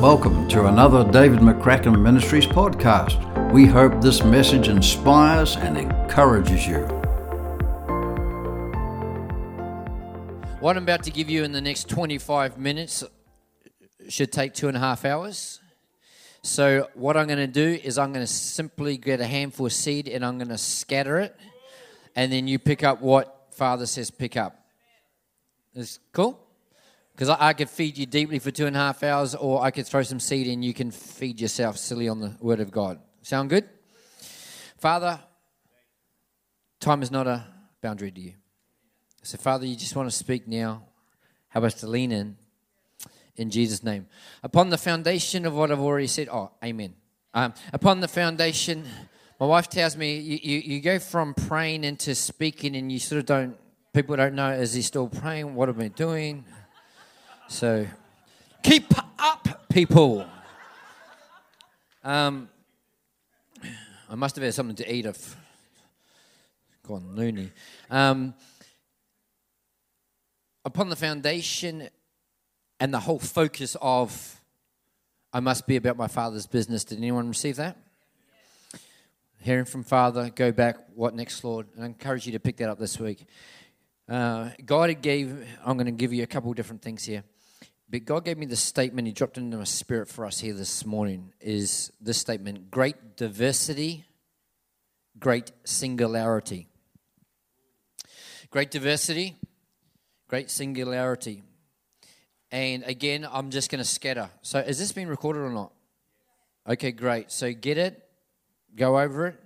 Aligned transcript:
Welcome 0.00 0.48
to 0.48 0.64
another 0.64 1.04
David 1.04 1.40
McCracken 1.40 2.00
Ministries 2.00 2.46
podcast. 2.46 3.52
We 3.52 3.66
hope 3.66 4.00
this 4.00 4.24
message 4.24 4.68
inspires 4.68 5.56
and 5.56 5.76
encourages 5.76 6.66
you. 6.66 6.78
What 10.60 10.78
I'm 10.78 10.84
about 10.84 11.02
to 11.02 11.10
give 11.10 11.28
you 11.28 11.44
in 11.44 11.52
the 11.52 11.60
next 11.60 11.90
25 11.90 12.56
minutes 12.56 13.04
should 14.08 14.32
take 14.32 14.54
two 14.54 14.68
and 14.68 14.76
a 14.78 14.80
half 14.80 15.04
hours. 15.04 15.60
So, 16.40 16.88
what 16.94 17.18
I'm 17.18 17.26
going 17.26 17.36
to 17.38 17.46
do 17.46 17.78
is 17.84 17.98
I'm 17.98 18.14
going 18.14 18.24
to 18.24 18.32
simply 18.32 18.96
get 18.96 19.20
a 19.20 19.26
handful 19.26 19.66
of 19.66 19.72
seed 19.74 20.08
and 20.08 20.24
I'm 20.24 20.38
going 20.38 20.48
to 20.48 20.56
scatter 20.56 21.18
it, 21.18 21.36
and 22.16 22.32
then 22.32 22.48
you 22.48 22.58
pick 22.58 22.82
up 22.82 23.02
what 23.02 23.48
Father 23.50 23.84
says 23.84 24.10
pick 24.10 24.34
up. 24.34 24.64
Is 25.74 25.98
cool? 26.14 26.40
Because 27.20 27.36
I, 27.38 27.48
I, 27.48 27.52
could 27.52 27.68
feed 27.68 27.98
you 27.98 28.06
deeply 28.06 28.38
for 28.38 28.50
two 28.50 28.64
and 28.64 28.74
a 28.74 28.78
half 28.78 29.02
hours, 29.02 29.34
or 29.34 29.62
I 29.62 29.70
could 29.70 29.86
throw 29.86 30.02
some 30.02 30.18
seed 30.18 30.46
in. 30.46 30.62
you 30.62 30.72
can 30.72 30.90
feed 30.90 31.38
yourself 31.38 31.76
silly 31.76 32.08
on 32.08 32.18
the 32.18 32.34
Word 32.40 32.60
of 32.60 32.70
God. 32.70 32.98
Sound 33.20 33.50
good? 33.50 33.68
Father, 34.78 35.20
time 36.80 37.02
is 37.02 37.10
not 37.10 37.26
a 37.26 37.44
boundary 37.82 38.10
to 38.10 38.20
you. 38.22 38.32
So, 39.22 39.36
Father, 39.36 39.66
you 39.66 39.76
just 39.76 39.94
want 39.94 40.08
to 40.08 40.16
speak 40.16 40.48
now. 40.48 40.84
Help 41.48 41.66
us 41.66 41.74
to 41.80 41.86
lean 41.86 42.10
in 42.10 42.38
in 43.36 43.50
Jesus' 43.50 43.84
name. 43.84 44.06
Upon 44.42 44.70
the 44.70 44.78
foundation 44.78 45.44
of 45.44 45.54
what 45.54 45.70
I've 45.70 45.78
already 45.78 46.06
said, 46.06 46.30
oh, 46.32 46.52
amen. 46.64 46.94
Um, 47.34 47.52
upon 47.74 48.00
the 48.00 48.08
foundation, 48.08 48.86
my 49.38 49.44
wife 49.44 49.68
tells 49.68 49.94
me 49.94 50.16
you, 50.16 50.38
you, 50.42 50.58
you 50.76 50.80
go 50.80 50.98
from 50.98 51.34
praying 51.34 51.84
into 51.84 52.14
speaking, 52.14 52.74
and 52.76 52.90
you 52.90 52.98
sort 52.98 53.18
of 53.18 53.26
don't, 53.26 53.58
people 53.92 54.16
don't 54.16 54.34
know, 54.34 54.52
is 54.52 54.72
he 54.72 54.80
still 54.80 55.08
praying? 55.08 55.54
What 55.54 55.68
am 55.68 55.82
I 55.82 55.88
doing? 55.88 56.46
So 57.50 57.84
keep 58.62 58.92
up, 59.18 59.68
people. 59.68 60.24
Um, 62.04 62.48
I 64.08 64.14
must 64.14 64.36
have 64.36 64.44
had 64.44 64.54
something 64.54 64.76
to 64.76 64.94
eat. 64.94 65.04
I've 65.04 65.36
gone 66.86 67.16
loony. 67.16 67.50
Um, 67.90 68.34
upon 70.64 70.90
the 70.90 70.96
foundation 70.96 71.88
and 72.78 72.94
the 72.94 73.00
whole 73.00 73.18
focus 73.18 73.76
of 73.82 74.40
I 75.32 75.40
must 75.40 75.66
be 75.66 75.74
about 75.74 75.96
my 75.96 76.08
father's 76.08 76.46
business. 76.46 76.84
Did 76.84 76.98
anyone 76.98 77.28
receive 77.28 77.56
that? 77.56 77.76
Hearing 79.40 79.64
from 79.64 79.82
Father, 79.82 80.30
go 80.30 80.52
back. 80.52 80.76
What 80.94 81.16
next, 81.16 81.42
Lord? 81.42 81.66
And 81.74 81.82
I 81.82 81.86
encourage 81.86 82.26
you 82.26 82.32
to 82.32 82.40
pick 82.40 82.58
that 82.58 82.70
up 82.70 82.78
this 82.78 83.00
week. 83.00 83.26
Uh, 84.08 84.50
God 84.64 85.02
gave, 85.02 85.48
I'm 85.64 85.76
going 85.76 85.86
to 85.86 85.92
give 85.92 86.12
you 86.12 86.22
a 86.22 86.28
couple 86.28 86.52
different 86.54 86.80
things 86.80 87.04
here. 87.04 87.24
But 87.90 88.04
God 88.04 88.24
gave 88.24 88.38
me 88.38 88.46
this 88.46 88.60
statement, 88.60 89.08
He 89.08 89.12
dropped 89.12 89.36
into 89.36 89.56
my 89.56 89.64
spirit 89.64 90.08
for 90.08 90.24
us 90.24 90.38
here 90.38 90.54
this 90.54 90.86
morning, 90.86 91.32
is 91.40 91.90
this 92.00 92.18
statement 92.18 92.70
great 92.70 93.16
diversity, 93.16 94.04
great 95.18 95.50
singularity. 95.64 96.68
Great 98.50 98.70
diversity, 98.70 99.36
great 100.28 100.50
singularity. 100.50 101.42
And 102.52 102.84
again, 102.84 103.26
I'm 103.30 103.50
just 103.50 103.70
going 103.70 103.80
to 103.80 103.88
scatter. 103.88 104.30
So, 104.42 104.60
is 104.60 104.78
this 104.78 104.92
being 104.92 105.08
recorded 105.08 105.40
or 105.40 105.50
not? 105.50 105.72
Okay, 106.68 106.92
great. 106.92 107.32
So, 107.32 107.52
get 107.52 107.76
it, 107.76 108.04
go 108.76 109.00
over 109.00 109.28
it, 109.28 109.40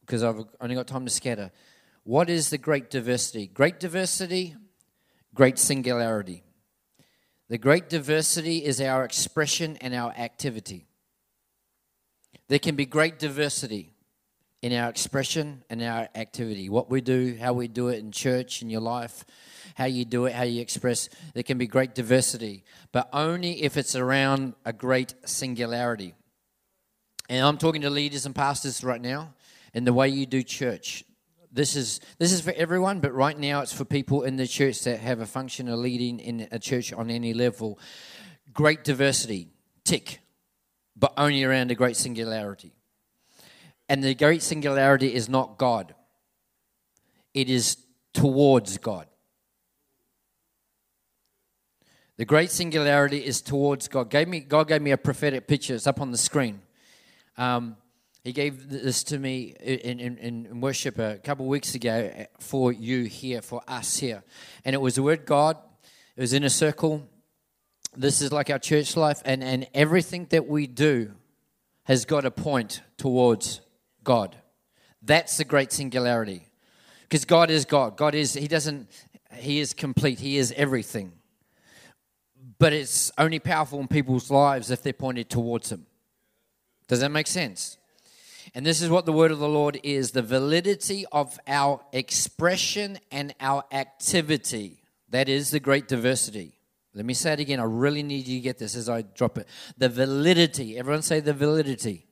because 0.00 0.22
I've 0.22 0.44
only 0.62 0.76
got 0.76 0.86
time 0.86 1.04
to 1.04 1.10
scatter. 1.10 1.50
What 2.04 2.30
is 2.30 2.48
the 2.48 2.58
great 2.58 2.90
diversity? 2.90 3.46
Great 3.46 3.80
diversity, 3.80 4.56
great 5.34 5.58
singularity. 5.58 6.42
The 7.50 7.58
great 7.58 7.88
diversity 7.88 8.64
is 8.64 8.80
our 8.80 9.04
expression 9.04 9.76
and 9.80 9.92
our 9.92 10.12
activity. 10.12 10.86
There 12.46 12.60
can 12.60 12.76
be 12.76 12.86
great 12.86 13.18
diversity 13.18 13.92
in 14.62 14.72
our 14.72 14.88
expression 14.88 15.64
and 15.68 15.82
our 15.82 16.08
activity. 16.14 16.68
What 16.68 16.88
we 16.88 17.00
do, 17.00 17.36
how 17.40 17.52
we 17.54 17.66
do 17.66 17.88
it 17.88 17.98
in 17.98 18.12
church, 18.12 18.62
in 18.62 18.70
your 18.70 18.80
life, 18.80 19.24
how 19.74 19.86
you 19.86 20.04
do 20.04 20.26
it, 20.26 20.32
how 20.32 20.44
you 20.44 20.60
express. 20.60 21.08
There 21.34 21.42
can 21.42 21.58
be 21.58 21.66
great 21.66 21.92
diversity, 21.92 22.62
but 22.92 23.08
only 23.12 23.64
if 23.64 23.76
it's 23.76 23.96
around 23.96 24.54
a 24.64 24.72
great 24.72 25.14
singularity. 25.24 26.14
And 27.28 27.44
I'm 27.44 27.58
talking 27.58 27.80
to 27.80 27.90
leaders 27.90 28.26
and 28.26 28.34
pastors 28.34 28.84
right 28.84 29.00
now 29.00 29.34
in 29.74 29.84
the 29.84 29.92
way 29.92 30.08
you 30.08 30.24
do 30.24 30.44
church 30.44 31.04
this 31.52 31.74
is 31.76 32.00
this 32.18 32.32
is 32.32 32.40
for 32.40 32.52
everyone, 32.52 33.00
but 33.00 33.12
right 33.12 33.38
now 33.38 33.60
it's 33.60 33.72
for 33.72 33.84
people 33.84 34.22
in 34.22 34.36
the 34.36 34.46
church 34.46 34.82
that 34.84 35.00
have 35.00 35.20
a 35.20 35.26
function 35.26 35.68
of 35.68 35.78
leading 35.78 36.20
in 36.20 36.48
a 36.50 36.58
church 36.58 36.92
on 36.92 37.10
any 37.10 37.34
level. 37.34 37.78
Great 38.52 38.84
diversity, 38.84 39.48
tick, 39.84 40.20
but 40.96 41.12
only 41.16 41.42
around 41.42 41.70
a 41.70 41.74
great 41.74 41.96
singularity. 41.96 42.72
And 43.88 44.04
the 44.04 44.14
great 44.14 44.42
singularity 44.42 45.12
is 45.12 45.28
not 45.28 45.58
God. 45.58 45.94
It 47.34 47.50
is 47.50 47.76
towards 48.12 48.78
God. 48.78 49.06
The 52.16 52.24
great 52.24 52.50
singularity 52.50 53.24
is 53.24 53.40
towards 53.40 53.88
God. 53.88 54.10
Gave 54.10 54.28
me, 54.28 54.40
God 54.40 54.68
gave 54.68 54.82
me 54.82 54.90
a 54.90 54.98
prophetic 54.98 55.48
picture. 55.48 55.74
It's 55.74 55.86
up 55.86 56.00
on 56.00 56.10
the 56.12 56.18
screen. 56.18 56.60
Um, 57.38 57.76
he 58.22 58.32
gave 58.32 58.68
this 58.68 59.02
to 59.04 59.18
me 59.18 59.54
in, 59.60 59.98
in, 59.98 60.18
in 60.18 60.60
worship 60.60 60.98
a 60.98 61.16
couple 61.18 61.46
weeks 61.46 61.74
ago 61.74 62.10
eh, 62.14 62.26
for 62.38 62.70
you 62.70 63.04
here, 63.04 63.40
for 63.40 63.62
us 63.66 63.96
here. 63.96 64.22
And 64.64 64.74
it 64.74 64.80
was 64.80 64.96
the 64.96 65.02
word 65.02 65.24
God. 65.24 65.56
It 66.16 66.20
was 66.20 66.34
in 66.34 66.44
a 66.44 66.50
circle. 66.50 67.08
This 67.96 68.20
is 68.20 68.30
like 68.30 68.50
our 68.50 68.58
church 68.58 68.94
life. 68.94 69.22
And, 69.24 69.42
and 69.42 69.66
everything 69.72 70.26
that 70.30 70.46
we 70.46 70.66
do 70.66 71.12
has 71.84 72.04
got 72.04 72.26
a 72.26 72.30
point 72.30 72.82
towards 72.98 73.62
God. 74.04 74.36
That's 75.00 75.38
the 75.38 75.44
great 75.44 75.72
singularity. 75.72 76.46
Because 77.02 77.24
God 77.24 77.50
is 77.50 77.64
God. 77.64 77.96
God 77.96 78.14
is, 78.14 78.34
He 78.34 78.48
doesn't, 78.48 78.90
He 79.32 79.60
is 79.60 79.72
complete. 79.72 80.20
He 80.20 80.36
is 80.36 80.52
everything. 80.56 81.12
But 82.58 82.74
it's 82.74 83.10
only 83.16 83.38
powerful 83.38 83.80
in 83.80 83.88
people's 83.88 84.30
lives 84.30 84.70
if 84.70 84.82
they're 84.82 84.92
pointed 84.92 85.30
towards 85.30 85.72
Him. 85.72 85.86
Does 86.86 87.00
that 87.00 87.10
make 87.10 87.26
sense? 87.26 87.78
And 88.54 88.66
this 88.66 88.82
is 88.82 88.90
what 88.90 89.06
the 89.06 89.12
word 89.12 89.30
of 89.30 89.38
the 89.38 89.48
Lord 89.48 89.78
is 89.82 90.10
the 90.10 90.22
validity 90.22 91.06
of 91.12 91.38
our 91.46 91.80
expression 91.92 92.98
and 93.12 93.34
our 93.40 93.64
activity. 93.70 94.82
That 95.10 95.28
is 95.28 95.50
the 95.50 95.60
great 95.60 95.86
diversity. 95.86 96.54
Let 96.94 97.04
me 97.04 97.14
say 97.14 97.34
it 97.34 97.40
again. 97.40 97.60
I 97.60 97.64
really 97.64 98.02
need 98.02 98.26
you 98.26 98.38
to 98.38 98.42
get 98.42 98.58
this 98.58 98.74
as 98.74 98.88
I 98.88 99.02
drop 99.02 99.38
it. 99.38 99.46
The 99.78 99.88
validity. 99.88 100.76
Everyone 100.78 101.02
say 101.02 101.20
the 101.20 101.32
validity. 101.32 102.06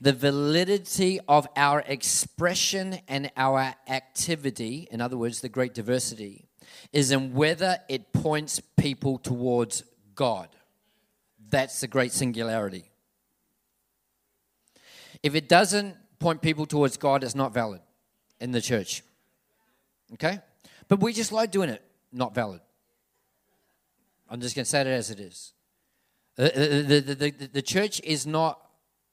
The 0.00 0.12
validity 0.12 1.20
of 1.28 1.46
our 1.54 1.84
expression 1.86 2.98
and 3.06 3.30
our 3.36 3.74
activity, 3.88 4.88
in 4.90 5.00
other 5.00 5.16
words, 5.16 5.40
the 5.40 5.48
great 5.48 5.74
diversity, 5.74 6.46
is 6.92 7.12
in 7.12 7.34
whether 7.34 7.78
it 7.88 8.12
points 8.12 8.60
people 8.76 9.18
towards 9.18 9.84
God. 10.14 10.48
That's 11.48 11.80
the 11.80 11.88
great 11.88 12.12
singularity. 12.12 12.91
If 15.22 15.34
it 15.34 15.48
doesn't 15.48 15.96
point 16.18 16.42
people 16.42 16.66
towards 16.66 16.96
God, 16.96 17.24
it's 17.24 17.34
not 17.34 17.52
valid 17.52 17.80
in 18.40 18.52
the 18.52 18.60
church. 18.60 19.02
Okay? 20.14 20.40
But 20.88 21.00
we 21.00 21.12
just 21.12 21.32
like 21.32 21.50
doing 21.50 21.68
it. 21.68 21.82
Not 22.12 22.34
valid. 22.34 22.60
I'm 24.28 24.40
just 24.40 24.54
going 24.54 24.64
to 24.64 24.70
say 24.70 24.80
it 24.80 24.86
as 24.86 25.10
it 25.10 25.20
is. 25.20 25.52
The, 26.36 26.84
the, 26.86 27.00
the, 27.00 27.30
the, 27.30 27.46
the 27.46 27.62
church 27.62 28.00
is 28.02 28.26
not 28.26 28.58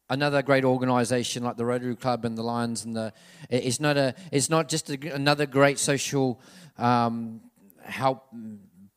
another 0.10 0.42
great 0.42 0.64
organization 0.66 1.44
like 1.44 1.58
the 1.58 1.66
Rotary 1.66 1.96
Club 1.96 2.26
and 2.26 2.38
the 2.38 2.44
Lions 2.44 2.86
and 2.86 2.96
the. 2.96 3.14
It's 3.50 3.80
not 3.80 3.98
a. 3.98 4.16
It's 4.32 4.50
not 4.50 4.70
just 4.70 4.90
a, 4.90 5.14
another 5.14 5.46
great 5.46 5.80
social 5.80 6.42
um, 6.78 7.42
help. 7.84 8.26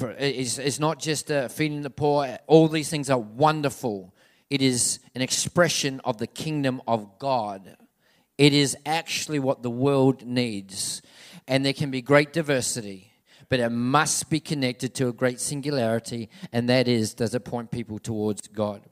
It's, 0.00 0.58
it's 0.58 0.78
not 0.80 0.98
just 0.98 1.30
uh, 1.30 1.48
feeding 1.48 1.82
the 1.82 1.90
poor. 1.90 2.38
All 2.46 2.68
these 2.68 2.88
things 2.88 3.10
are 3.10 3.18
wonderful, 3.18 4.14
it 4.52 4.60
is 4.60 4.98
an 5.14 5.22
expression 5.22 5.98
of 6.04 6.18
the 6.18 6.26
kingdom 6.26 6.82
of 6.86 7.18
God. 7.18 7.74
It 8.36 8.52
is 8.52 8.76
actually 8.84 9.38
what 9.38 9.62
the 9.62 9.70
world 9.70 10.26
needs. 10.26 11.00
And 11.48 11.64
there 11.64 11.72
can 11.72 11.90
be 11.90 12.02
great 12.02 12.34
diversity, 12.34 13.10
but 13.48 13.60
it 13.60 13.70
must 13.70 14.28
be 14.28 14.40
connected 14.40 14.94
to 14.96 15.08
a 15.08 15.12
great 15.14 15.40
singularity, 15.40 16.28
and 16.52 16.68
that 16.68 16.86
is 16.86 17.14
does 17.14 17.34
it 17.34 17.46
point 17.46 17.70
people 17.70 17.98
towards 17.98 18.46
God? 18.46 18.82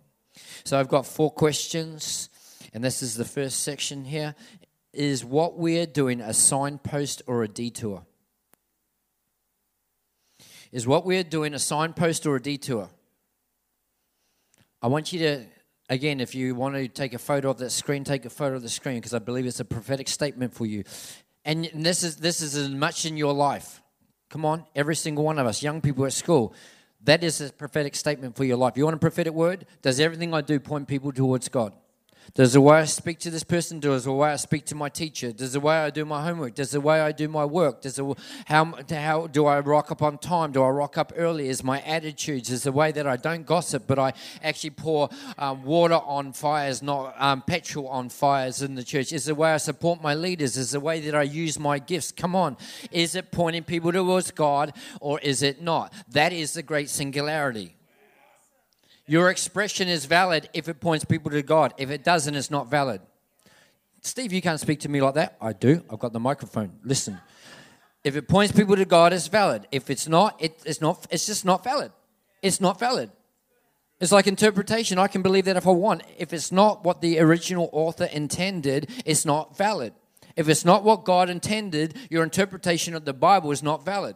So 0.65 0.81
I've 0.81 0.89
got 0.89 1.05
four 1.05 1.31
questions, 1.31 2.31
and 2.73 2.83
this 2.83 3.03
is 3.03 3.17
the 3.17 3.27
first 3.27 3.63
section 3.63 4.07
here. 4.07 4.35
Is 4.95 5.27
what 5.27 5.59
we're 5.59 5.85
doing 5.85 6.23
a 6.23 6.33
signpost 6.33 7.21
or 7.27 7.43
a 7.43 7.49
detour? 7.49 8.07
Is 10.73 10.87
what 10.87 11.05
we're 11.05 11.23
doing 11.23 11.53
a 11.53 11.59
signpost 11.59 12.27
or 12.27 12.37
a 12.37 12.41
detour? 12.41 12.89
I 14.83 14.87
want 14.87 15.13
you 15.13 15.19
to, 15.21 15.45
again, 15.89 16.21
if 16.21 16.35
you 16.35 16.55
want 16.55 16.75
to 16.75 16.89
take 16.89 17.13
a 17.13 17.19
photo 17.19 17.51
of 17.51 17.59
that 17.59 17.71
screen, 17.71 18.03
take 18.03 18.25
a 18.25 18.31
photo 18.31 18.57
of 18.57 18.63
the 18.63 18.69
screen 18.69 18.97
because 18.97 19.13
I 19.13 19.19
believe 19.19 19.47
it's 19.47 19.61
a 19.61 19.65
prophetic 19.65 20.09
statement 20.09 20.55
for 20.55 20.65
you. 20.65 20.85
And 21.45 21.71
this 21.75 22.03
is 22.03 22.17
this 22.17 22.41
is 22.41 22.55
as 22.55 22.69
much 22.69 23.05
in 23.05 23.17
your 23.17 23.33
life. 23.33 23.83
Come 24.31 24.45
on, 24.45 24.65
every 24.75 24.97
single 24.97 25.25
one 25.25 25.39
of 25.39 25.47
us, 25.47 25.63
young 25.63 25.81
people 25.81 26.07
at 26.07 26.13
school, 26.13 26.55
That 27.05 27.25
is 27.25 27.41
a 27.41 27.51
prophetic 27.51 27.95
statement 27.95 28.37
for 28.37 28.45
your 28.45 28.57
life. 28.57 28.77
You 28.77 28.85
want 28.85 28.97
a 28.97 28.99
prophetic 28.99 29.33
word? 29.33 29.67
Does 29.83 30.01
everything 30.01 30.35
I 30.35 30.43
do 30.43 30.61
point 30.61 30.87
people 30.87 31.13
towards 31.13 31.49
God? 31.49 31.73
Does 32.35 32.53
the 32.53 32.61
way 32.61 32.79
I 32.79 32.85
speak 32.85 33.19
to 33.21 33.31
this 33.31 33.43
person, 33.43 33.81
does 33.81 34.05
the 34.05 34.13
way 34.13 34.31
I 34.31 34.37
speak 34.37 34.65
to 34.67 34.77
my 34.77 34.89
teacher, 34.89 35.33
does 35.33 35.53
the 35.53 35.61
way 35.61 35.77
I 35.77 35.91
do 35.91 36.05
my 36.05 36.23
homework, 36.23 36.55
does 36.55 36.71
the 36.71 36.81
way 36.81 37.01
I 37.01 37.11
do 37.11 37.27
my 37.29 37.45
work, 37.45 37.83
does 37.83 37.97
the, 37.97 38.15
how, 38.45 38.73
how 38.89 39.27
do 39.27 39.47
I 39.47 39.59
rock 39.61 39.91
up 39.91 40.01
on 40.01 40.17
time, 40.19 40.53
do 40.53 40.63
I 40.63 40.69
rock 40.69 40.97
up 40.97 41.13
early, 41.17 41.49
is 41.49 41.65
my 41.65 41.81
attitudes, 41.83 42.51
is 42.51 42.63
the 42.63 42.73
way 42.73 42.93
that 42.93 43.07
I 43.07 43.17
don't 43.17 43.45
gossip, 43.45 43.85
but 43.89 43.99
I 43.99 44.13
actually 44.45 44.71
pour 44.71 45.09
um, 45.39 45.65
water 45.65 45.95
on 45.95 46.33
fires, 46.33 46.83
not 46.83 47.15
um, 47.21 47.43
petrol 47.43 47.89
on 47.89 48.09
fires 48.09 48.63
in 48.63 48.77
the 48.77 48.85
church, 48.85 49.13
is 49.13 49.25
the 49.25 49.35
way 49.35 49.53
I 49.53 49.57
support 49.57 50.01
my 50.01 50.15
leaders, 50.15 50.57
is 50.57 50.71
the 50.71 50.81
way 50.81 51.01
that 51.01 51.15
I 51.17 51.23
use 51.23 51.59
my 51.59 51.81
gifts. 51.81 52.13
Come 52.13 52.37
on, 52.37 52.57
is 52.93 53.17
it 53.17 53.33
pointing 53.33 53.65
people 53.65 53.93
towards 53.93 54.31
God 54.31 54.73
or 55.01 55.19
is 55.21 55.43
it 55.43 55.63
not? 55.63 55.93
That 56.11 56.33
is 56.33 56.53
the 56.53 56.63
great 56.63 56.91
singularity. 56.91 57.75
Your 59.11 59.29
expression 59.29 59.89
is 59.89 60.05
valid 60.05 60.49
if 60.55 60.69
it 60.69 60.79
points 60.79 61.05
people 61.05 61.33
to 61.33 61.43
God. 61.43 61.75
If 61.77 61.91
it 61.91 62.05
doesn't, 62.05 62.33
it's 62.37 62.49
not 62.49 62.71
valid. 62.71 63.01
Steve, 64.03 64.33
you 64.33 64.41
can't 64.41 64.61
speak 64.61 64.79
to 64.83 64.89
me 64.89 65.01
like 65.01 65.15
that. 65.15 65.37
I 65.41 65.53
do. 65.53 65.83
I've 65.91 65.99
got 65.99 66.13
the 66.13 66.21
microphone. 66.21 66.79
Listen. 66.85 67.19
If 68.05 68.15
it 68.15 68.29
points 68.29 68.53
people 68.53 68.77
to 68.77 68.85
God, 68.85 69.13
it's 69.13 69.27
valid. 69.27 69.67
If 69.73 69.91
it's 69.91 70.07
not, 70.07 70.41
it, 70.41 70.63
it's 70.65 70.81
not. 70.81 71.09
It's 71.11 71.27
just 71.27 71.45
not 71.45 71.65
valid. 71.65 71.91
It's 72.41 72.61
not 72.61 72.79
valid. 72.79 73.11
It's 73.99 74.13
like 74.13 74.29
interpretation. 74.29 74.97
I 74.97 75.09
can 75.09 75.23
believe 75.23 75.47
that 75.47 75.57
if 75.57 75.67
I 75.67 75.73
want. 75.73 76.05
If 76.17 76.33
it's 76.33 76.53
not 76.53 76.85
what 76.85 77.01
the 77.01 77.19
original 77.19 77.69
author 77.73 78.05
intended, 78.05 78.93
it's 79.05 79.27
not 79.27 79.57
valid. 79.57 79.93
If 80.37 80.49
it's 80.49 80.65
not 80.65 80.85
what 80.85 81.05
God 81.05 81.29
intended, 81.29 81.97
your 82.11 82.23
interpretation 82.23 82.95
of 82.95 83.07
the 83.07 83.13
Bible 83.13 83.51
is 83.51 83.61
not 83.61 83.85
valid. 83.85 84.15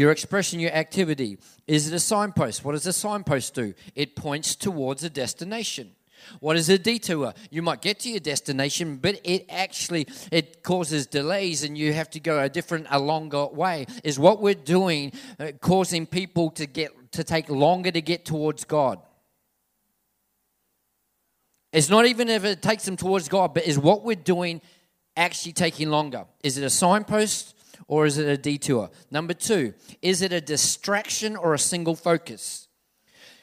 Your 0.00 0.12
expression, 0.12 0.60
your 0.60 0.72
activity. 0.72 1.36
Is 1.66 1.86
it 1.86 1.92
a 1.92 2.00
signpost? 2.00 2.64
What 2.64 2.72
does 2.72 2.86
a 2.86 2.92
signpost 2.94 3.52
do? 3.52 3.74
It 3.94 4.16
points 4.16 4.56
towards 4.56 5.04
a 5.04 5.10
destination. 5.10 5.90
What 6.38 6.56
is 6.56 6.70
a 6.70 6.78
detour? 6.78 7.34
You 7.50 7.60
might 7.60 7.82
get 7.82 8.00
to 8.00 8.08
your 8.08 8.20
destination, 8.20 8.96
but 8.96 9.20
it 9.24 9.44
actually 9.50 10.06
it 10.32 10.62
causes 10.62 11.06
delays, 11.06 11.64
and 11.64 11.76
you 11.76 11.92
have 11.92 12.08
to 12.12 12.20
go 12.20 12.40
a 12.40 12.48
different, 12.48 12.86
a 12.88 12.98
longer 12.98 13.44
way. 13.48 13.84
Is 14.02 14.18
what 14.18 14.40
we're 14.40 14.54
doing 14.54 15.12
uh, 15.38 15.48
causing 15.60 16.06
people 16.06 16.48
to 16.52 16.64
get 16.64 17.12
to 17.12 17.22
take 17.22 17.50
longer 17.50 17.90
to 17.90 18.00
get 18.00 18.24
towards 18.24 18.64
God? 18.64 19.00
It's 21.74 21.90
not 21.90 22.06
even 22.06 22.30
if 22.30 22.46
it 22.46 22.62
takes 22.62 22.86
them 22.86 22.96
towards 22.96 23.28
God, 23.28 23.52
but 23.52 23.66
is 23.66 23.78
what 23.78 24.02
we're 24.02 24.16
doing 24.16 24.62
actually 25.14 25.52
taking 25.52 25.90
longer? 25.90 26.24
Is 26.42 26.56
it 26.56 26.64
a 26.64 26.70
signpost? 26.70 27.54
Or 27.90 28.06
is 28.06 28.18
it 28.18 28.28
a 28.28 28.36
detour? 28.36 28.88
Number 29.10 29.34
two, 29.34 29.74
is 30.00 30.22
it 30.22 30.32
a 30.32 30.40
distraction 30.40 31.34
or 31.34 31.54
a 31.54 31.58
single 31.58 31.96
focus? 31.96 32.68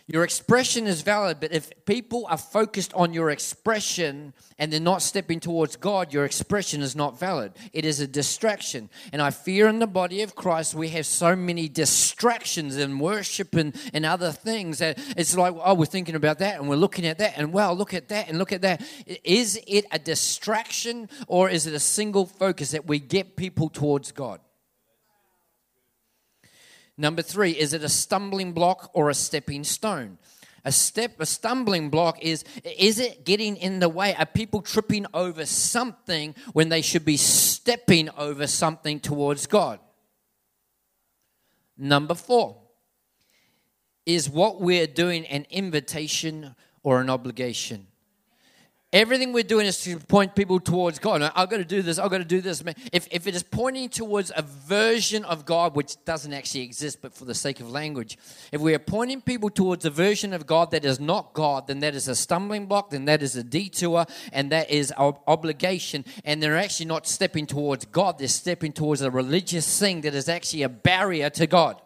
Your 0.09 0.23
expression 0.23 0.87
is 0.87 1.01
valid, 1.01 1.41
but 1.41 1.51
if 1.51 1.69
people 1.85 2.25
are 2.29 2.37
focused 2.37 2.93
on 2.93 3.13
your 3.13 3.29
expression 3.29 4.33
and 4.57 4.71
they're 4.71 4.79
not 4.79 5.01
stepping 5.01 5.41
towards 5.41 5.75
God, 5.75 6.13
your 6.13 6.23
expression 6.23 6.81
is 6.81 6.95
not 6.95 7.19
valid. 7.19 7.51
It 7.73 7.83
is 7.83 7.99
a 7.99 8.07
distraction. 8.07 8.89
And 9.11 9.21
I 9.21 9.31
fear 9.31 9.67
in 9.67 9.79
the 9.79 9.87
body 9.87 10.21
of 10.21 10.33
Christ, 10.33 10.73
we 10.73 10.87
have 10.89 11.05
so 11.05 11.35
many 11.35 11.67
distractions 11.67 12.77
in 12.77 12.99
worship 12.99 13.53
and, 13.53 13.75
and 13.93 14.05
other 14.05 14.31
things 14.31 14.77
that 14.77 14.97
it's 15.17 15.35
like, 15.35 15.53
oh, 15.61 15.73
we're 15.73 15.85
thinking 15.85 16.15
about 16.15 16.39
that 16.39 16.57
and 16.57 16.69
we're 16.69 16.75
looking 16.77 17.05
at 17.05 17.17
that 17.17 17.33
and 17.37 17.51
wow, 17.51 17.73
look 17.73 17.93
at 17.93 18.07
that 18.07 18.29
and 18.29 18.37
look 18.37 18.53
at 18.53 18.61
that. 18.61 18.81
Is 19.25 19.59
it 19.67 19.85
a 19.91 19.99
distraction 19.99 21.09
or 21.27 21.49
is 21.49 21.67
it 21.67 21.73
a 21.73 21.81
single 21.81 22.25
focus 22.25 22.71
that 22.71 22.87
we 22.87 22.99
get 22.99 23.35
people 23.35 23.67
towards 23.67 24.13
God? 24.13 24.39
Number 26.97 27.21
three, 27.21 27.51
is 27.51 27.73
it 27.73 27.83
a 27.83 27.89
stumbling 27.89 28.53
block 28.53 28.89
or 28.93 29.09
a 29.09 29.13
stepping 29.13 29.63
stone? 29.63 30.17
A 30.65 30.71
step, 30.71 31.19
a 31.19 31.25
stumbling 31.25 31.89
block 31.89 32.21
is 32.21 32.43
is 32.77 32.99
it 32.99 33.23
getting 33.23 33.55
in 33.55 33.79
the 33.79 33.87
way? 33.87 34.15
Are 34.15 34.25
people 34.25 34.61
tripping 34.61 35.05
over 35.13 35.45
something 35.45 36.35
when 36.51 36.69
they 36.69 36.81
should 36.81 37.05
be 37.05 37.15
stepping 37.15 38.09
over 38.17 38.47
something 38.47 38.99
towards 38.99 39.47
God? 39.47 39.79
Number 41.77 42.15
four, 42.15 42.57
is 44.05 44.29
what 44.29 44.59
we're 44.59 44.87
doing 44.87 45.25
an 45.27 45.45
invitation 45.49 46.55
or 46.81 46.99
an 46.99 47.09
obligation? 47.09 47.87
Everything 48.93 49.33
we're 49.33 49.43
doing 49.43 49.65
is 49.65 49.81
to 49.81 49.99
point 49.99 50.33
people 50.33 50.61
towards 50.61 50.97
God. 50.97 51.21
I've 51.21 51.49
got 51.49 51.57
to 51.57 51.65
do 51.65 51.81
this. 51.81 51.99
I've 51.99 52.09
got 52.09 52.19
to 52.19 52.23
do 52.23 52.39
this. 52.39 52.63
If, 52.93 53.05
if 53.11 53.27
it 53.27 53.35
is 53.35 53.43
pointing 53.43 53.89
towards 53.89 54.31
a 54.33 54.41
version 54.41 55.25
of 55.25 55.45
God 55.45 55.75
which 55.75 56.01
doesn't 56.05 56.31
actually 56.31 56.61
exist, 56.61 57.01
but 57.01 57.13
for 57.13 57.25
the 57.25 57.35
sake 57.35 57.59
of 57.59 57.69
language, 57.69 58.17
if 58.53 58.61
we 58.61 58.73
are 58.73 58.79
pointing 58.79 59.19
people 59.19 59.49
towards 59.49 59.83
a 59.83 59.89
version 59.89 60.31
of 60.31 60.47
God 60.47 60.71
that 60.71 60.85
is 60.85 61.01
not 61.01 61.33
God, 61.33 61.67
then 61.67 61.81
that 61.81 61.95
is 61.95 62.07
a 62.07 62.15
stumbling 62.15 62.67
block, 62.67 62.91
then 62.91 63.03
that 63.05 63.21
is 63.21 63.35
a 63.35 63.43
detour, 63.43 64.05
and 64.31 64.53
that 64.53 64.71
is 64.71 64.93
our 64.93 65.19
obligation. 65.27 66.05
And 66.23 66.41
they're 66.41 66.57
actually 66.57 66.85
not 66.85 67.07
stepping 67.07 67.45
towards 67.45 67.83
God, 67.83 68.17
they're 68.17 68.29
stepping 68.29 68.71
towards 68.71 69.01
a 69.01 69.11
religious 69.11 69.79
thing 69.79 69.99
that 70.01 70.15
is 70.15 70.29
actually 70.29 70.63
a 70.63 70.69
barrier 70.69 71.29
to 71.31 71.45
God. 71.45 71.81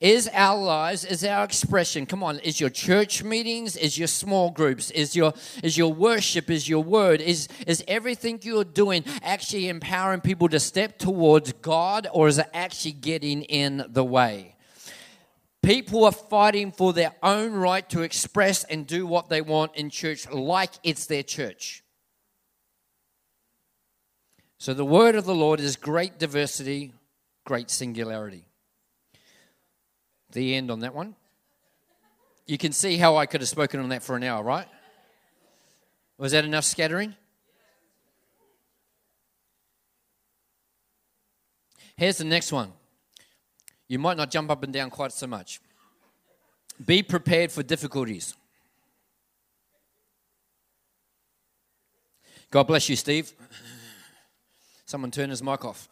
Is 0.00 0.28
our 0.34 0.62
lives, 0.62 1.04
is 1.04 1.24
our 1.24 1.44
expression, 1.44 2.04
come 2.04 2.22
on, 2.22 2.38
is 2.40 2.60
your 2.60 2.68
church 2.68 3.22
meetings, 3.22 3.76
is 3.76 3.96
your 3.96 4.08
small 4.08 4.50
groups, 4.50 4.90
is 4.90 5.16
your 5.16 5.32
is 5.62 5.78
your 5.78 5.92
worship, 5.92 6.50
is 6.50 6.68
your 6.68 6.82
word, 6.82 7.20
is 7.20 7.48
is 7.66 7.82
everything 7.88 8.38
you're 8.42 8.64
doing 8.64 9.04
actually 9.22 9.68
empowering 9.68 10.20
people 10.20 10.48
to 10.50 10.60
step 10.60 10.98
towards 10.98 11.52
God 11.54 12.06
or 12.12 12.28
is 12.28 12.38
it 12.38 12.46
actually 12.52 12.92
getting 12.92 13.42
in 13.42 13.86
the 13.88 14.04
way? 14.04 14.56
People 15.62 16.04
are 16.04 16.12
fighting 16.12 16.72
for 16.72 16.92
their 16.92 17.14
own 17.22 17.52
right 17.52 17.88
to 17.90 18.02
express 18.02 18.64
and 18.64 18.86
do 18.86 19.06
what 19.06 19.28
they 19.28 19.40
want 19.40 19.76
in 19.76 19.90
church 19.90 20.28
like 20.30 20.72
it's 20.82 21.06
their 21.06 21.22
church. 21.22 21.82
So 24.58 24.74
the 24.74 24.84
word 24.84 25.14
of 25.14 25.24
the 25.24 25.34
Lord 25.34 25.58
is 25.58 25.76
great 25.76 26.18
diversity, 26.18 26.92
great 27.44 27.70
singularity 27.70 28.46
the 30.36 30.54
end 30.54 30.70
on 30.70 30.80
that 30.80 30.94
one. 30.94 31.16
You 32.46 32.58
can 32.58 32.70
see 32.70 32.96
how 32.96 33.16
I 33.16 33.26
could 33.26 33.40
have 33.40 33.48
spoken 33.48 33.80
on 33.80 33.88
that 33.88 34.02
for 34.02 34.16
an 34.16 34.22
hour, 34.22 34.44
right? 34.44 34.68
Was 36.18 36.32
that 36.32 36.44
enough 36.44 36.64
scattering? 36.64 37.16
Here's 41.96 42.18
the 42.18 42.24
next 42.24 42.52
one. 42.52 42.72
You 43.88 43.98
might 43.98 44.16
not 44.16 44.30
jump 44.30 44.50
up 44.50 44.62
and 44.62 44.72
down 44.72 44.90
quite 44.90 45.12
so 45.12 45.26
much. 45.26 45.60
Be 46.84 47.02
prepared 47.02 47.50
for 47.50 47.62
difficulties. 47.62 48.34
God 52.50 52.64
bless 52.64 52.88
you, 52.88 52.96
Steve. 52.96 53.32
Someone 54.84 55.10
turn 55.10 55.30
his 55.30 55.42
mic 55.42 55.64
off 55.64 55.88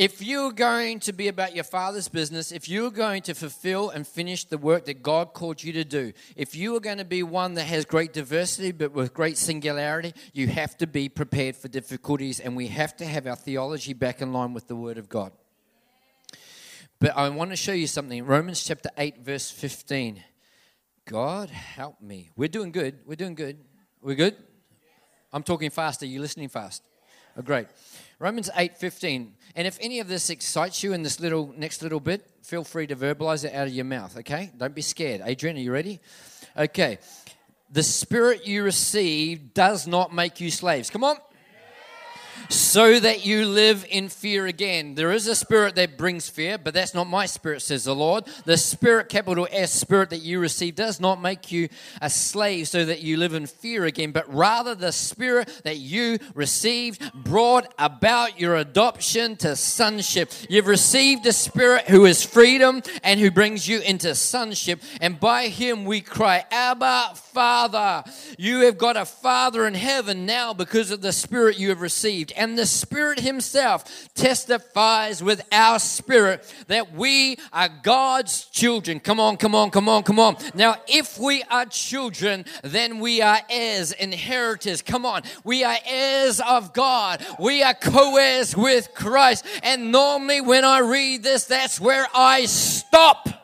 if 0.00 0.22
you're 0.22 0.50
going 0.50 0.98
to 0.98 1.12
be 1.12 1.28
about 1.28 1.54
your 1.54 1.62
father's 1.62 2.08
business, 2.08 2.52
if 2.52 2.70
you're 2.70 2.90
going 2.90 3.20
to 3.20 3.34
fulfill 3.34 3.90
and 3.90 4.06
finish 4.06 4.46
the 4.46 4.56
work 4.56 4.86
that 4.86 5.02
God 5.02 5.34
called 5.34 5.62
you 5.62 5.74
to 5.74 5.84
do, 5.84 6.14
if 6.36 6.56
you 6.56 6.74
are 6.74 6.80
going 6.80 6.96
to 6.96 7.04
be 7.04 7.22
one 7.22 7.52
that 7.56 7.64
has 7.64 7.84
great 7.84 8.14
diversity 8.14 8.72
but 8.72 8.92
with 8.92 9.12
great 9.12 9.36
singularity, 9.36 10.14
you 10.32 10.46
have 10.46 10.74
to 10.78 10.86
be 10.86 11.10
prepared 11.10 11.54
for 11.54 11.68
difficulties 11.68 12.40
and 12.40 12.56
we 12.56 12.68
have 12.68 12.96
to 12.96 13.04
have 13.04 13.26
our 13.26 13.36
theology 13.36 13.92
back 13.92 14.22
in 14.22 14.32
line 14.32 14.54
with 14.54 14.68
the 14.68 14.74
Word 14.74 14.96
of 14.96 15.10
God. 15.10 15.32
But 16.98 17.14
I 17.14 17.28
want 17.28 17.50
to 17.50 17.56
show 17.56 17.72
you 17.72 17.86
something. 17.86 18.24
Romans 18.24 18.64
chapter 18.64 18.88
8, 18.96 19.18
verse 19.18 19.50
15. 19.50 20.24
God 21.04 21.50
help 21.50 22.00
me. 22.00 22.30
We're 22.36 22.48
doing 22.48 22.72
good. 22.72 23.00
We're 23.04 23.16
doing 23.16 23.34
good. 23.34 23.58
We're 24.00 24.14
good? 24.14 24.36
I'm 25.30 25.42
talking 25.42 25.68
fast. 25.68 26.02
Are 26.02 26.06
you 26.06 26.22
listening 26.22 26.48
fast? 26.48 26.84
Oh, 27.36 27.42
great. 27.42 27.66
Romans 28.18 28.50
8:15. 28.54 29.32
And 29.56 29.66
if 29.66 29.78
any 29.80 30.00
of 30.00 30.08
this 30.08 30.30
excites 30.30 30.82
you 30.82 30.92
in 30.92 31.02
this 31.02 31.18
little 31.20 31.52
next 31.56 31.82
little 31.82 32.00
bit, 32.00 32.24
feel 32.42 32.64
free 32.64 32.86
to 32.86 32.96
verbalize 32.96 33.44
it 33.44 33.54
out 33.54 33.66
of 33.66 33.72
your 33.72 33.84
mouth, 33.84 34.16
okay? 34.18 34.50
Don't 34.56 34.74
be 34.74 34.82
scared. 34.82 35.22
Adrian, 35.24 35.56
are 35.56 35.60
you 35.60 35.72
ready? 35.72 36.00
Okay. 36.56 36.98
The 37.72 37.82
spirit 37.82 38.46
you 38.46 38.62
receive 38.62 39.54
does 39.54 39.86
not 39.86 40.14
make 40.14 40.40
you 40.40 40.50
slaves. 40.50 40.90
Come 40.90 41.04
on 41.04 41.16
so 42.48 42.98
that 42.98 43.24
you 43.24 43.46
live 43.46 43.86
in 43.90 44.08
fear 44.08 44.46
again. 44.46 44.94
There 44.94 45.12
is 45.12 45.26
a 45.26 45.34
spirit 45.34 45.74
that 45.76 45.98
brings 45.98 46.28
fear, 46.28 46.58
but 46.58 46.74
that's 46.74 46.94
not 46.94 47.08
my 47.08 47.26
spirit, 47.26 47.62
says 47.62 47.84
the 47.84 47.94
Lord. 47.94 48.24
The 48.44 48.56
spirit, 48.56 49.08
capital 49.08 49.46
S, 49.50 49.72
spirit 49.72 50.10
that 50.10 50.22
you 50.22 50.38
receive 50.38 50.74
does 50.74 51.00
not 51.00 51.20
make 51.20 51.52
you 51.52 51.68
a 52.00 52.10
slave 52.10 52.68
so 52.68 52.84
that 52.84 53.00
you 53.00 53.16
live 53.16 53.34
in 53.34 53.46
fear 53.46 53.84
again, 53.84 54.12
but 54.12 54.32
rather 54.32 54.74
the 54.74 54.92
spirit 54.92 55.60
that 55.64 55.78
you 55.78 56.18
received 56.34 57.12
brought 57.12 57.72
about 57.78 58.40
your 58.40 58.56
adoption 58.56 59.36
to 59.36 59.56
sonship. 59.56 60.32
You've 60.48 60.66
received 60.66 61.26
a 61.26 61.32
spirit 61.32 61.88
who 61.88 62.06
is 62.06 62.24
freedom 62.24 62.82
and 63.02 63.20
who 63.20 63.30
brings 63.30 63.68
you 63.68 63.80
into 63.80 64.14
sonship, 64.14 64.82
and 65.00 65.18
by 65.18 65.48
him 65.48 65.84
we 65.84 66.00
cry, 66.00 66.44
Abba, 66.50 67.14
Father. 67.32 68.04
You 68.38 68.60
have 68.60 68.78
got 68.78 68.96
a 68.96 69.04
Father 69.04 69.66
in 69.66 69.74
heaven 69.74 70.26
now 70.26 70.52
because 70.52 70.90
of 70.90 71.00
the 71.00 71.12
Spirit 71.12 71.58
you 71.58 71.68
have 71.70 71.80
received. 71.80 72.32
And 72.36 72.58
the 72.58 72.66
Spirit 72.66 73.20
Himself 73.20 74.08
testifies 74.14 75.22
with 75.22 75.42
our 75.52 75.78
spirit 75.78 76.52
that 76.68 76.92
we 76.92 77.36
are 77.52 77.68
God's 77.82 78.44
children. 78.46 79.00
Come 79.00 79.20
on, 79.20 79.36
come 79.36 79.54
on, 79.54 79.70
come 79.70 79.88
on, 79.88 80.02
come 80.02 80.18
on. 80.18 80.36
Now, 80.54 80.76
if 80.88 81.18
we 81.18 81.42
are 81.44 81.66
children, 81.66 82.44
then 82.62 83.00
we 83.00 83.22
are 83.22 83.38
heirs, 83.48 83.92
inheritors. 83.92 84.82
Come 84.82 85.06
on. 85.06 85.22
We 85.44 85.64
are 85.64 85.76
heirs 85.86 86.40
of 86.40 86.72
God. 86.72 87.24
We 87.38 87.62
are 87.62 87.74
co 87.74 88.16
heirs 88.16 88.56
with 88.56 88.94
Christ. 88.94 89.44
And 89.62 89.92
normally, 89.92 90.40
when 90.40 90.64
I 90.64 90.80
read 90.80 91.22
this, 91.22 91.44
that's 91.44 91.80
where 91.80 92.06
I 92.14 92.46
stop. 92.46 93.39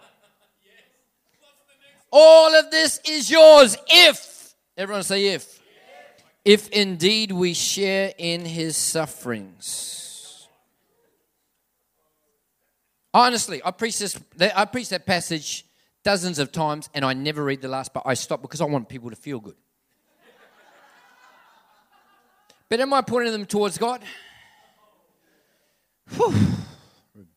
All 2.11 2.55
of 2.55 2.71
this 2.71 3.01
is 3.07 3.31
yours 3.31 3.77
if, 3.89 4.55
everyone 4.77 5.03
say 5.03 5.29
if, 5.29 5.61
if 6.45 6.69
indeed 6.69 7.33
we 7.33 7.55
share 7.55 8.13
in 8.17 8.45
his 8.45 8.77
sufferings. 8.77 10.47
Honestly, 13.13 13.61
I 13.65 13.71
preach 13.71 13.99
this, 13.99 14.19
I 14.55 14.65
preach 14.67 14.91
that 14.91 15.07
passage 15.07 15.65
dozens 16.05 16.39
of 16.39 16.53
times 16.53 16.89
and 16.95 17.05
I 17.05 17.15
never 17.15 17.43
read 17.43 17.63
the 17.63 17.69
last, 17.69 17.93
but 17.93 18.03
I 18.07 18.15
stop 18.15 18.43
because 18.43 18.61
I 18.61 18.67
want 18.67 18.89
people 18.89 19.11
to 19.11 19.17
feel 19.17 19.41
good. 19.41 19.57
But 22.69 22.81
am 22.81 22.93
I 22.93 23.01
pointing 23.01 23.33
them 23.33 23.47
towards 23.47 23.79
God? 23.79 24.03
Whew 26.17 26.35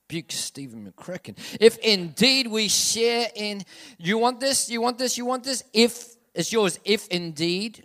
rebuke 0.10 0.32
Stephen 0.32 0.92
McCracken. 0.92 1.38
If 1.60 1.78
indeed 1.78 2.48
we 2.48 2.68
share 2.68 3.28
in, 3.36 3.64
you 4.00 4.18
want 4.18 4.40
this, 4.40 4.68
you 4.68 4.82
want 4.82 4.98
this, 4.98 5.20
you 5.20 5.26
want 5.26 5.44
this, 5.44 5.64
if 5.72 6.16
it's 6.34 6.52
yours, 6.52 6.80
if 6.84 7.08
indeed 7.10 7.84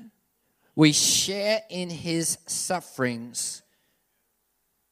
we 0.74 0.92
share 0.92 1.60
in 1.68 1.90
his 1.90 2.38
sufferings. 2.46 3.62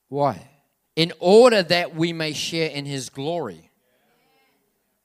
Why? 0.08 0.46
In 0.94 1.12
order 1.20 1.62
that 1.62 1.96
we 1.96 2.12
may 2.12 2.34
share 2.34 2.68
in 2.68 2.84
his 2.84 3.08
glory. 3.08 3.70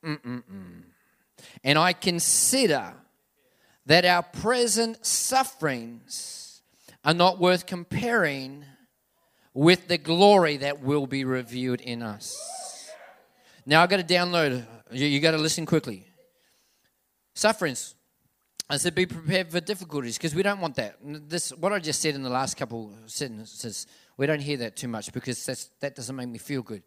Mm-mm-mm. 0.03 0.83
And 1.63 1.79
I 1.79 1.93
consider 1.93 2.93
that 3.85 4.03
our 4.03 4.23
present 4.23 5.05
sufferings 5.05 6.61
are 7.05 7.13
not 7.13 7.39
worth 7.39 7.65
comparing 7.65 8.65
with 9.57 9.87
the 9.87 9.97
glory 9.97 10.57
that 10.57 10.83
will 10.83 11.07
be 11.07 11.23
revealed 11.23 11.81
in 11.81 12.03
us. 12.03 12.91
Now 13.65 13.81
I 13.81 13.87
got 13.87 13.97
to 13.97 14.03
download. 14.03 14.63
You, 14.91 15.07
you 15.07 15.19
got 15.19 15.31
to 15.31 15.39
listen 15.39 15.65
quickly. 15.65 16.05
Sufferings. 17.33 17.95
I 18.69 18.77
said, 18.77 18.93
be 18.93 19.07
prepared 19.07 19.49
for 19.49 19.59
difficulties 19.59 20.15
because 20.15 20.35
we 20.35 20.43
don't 20.43 20.61
want 20.61 20.75
that. 20.75 20.97
This, 21.03 21.49
what 21.53 21.73
I 21.73 21.79
just 21.79 22.01
said 22.03 22.13
in 22.13 22.21
the 22.21 22.29
last 22.29 22.55
couple 22.55 22.93
sentences, 23.07 23.87
we 24.15 24.27
don't 24.27 24.41
hear 24.41 24.57
that 24.57 24.75
too 24.75 24.89
much 24.89 25.11
because 25.11 25.43
that's, 25.43 25.71
that 25.79 25.95
doesn't 25.95 26.15
make 26.15 26.29
me 26.29 26.37
feel 26.37 26.61
good. 26.61 26.83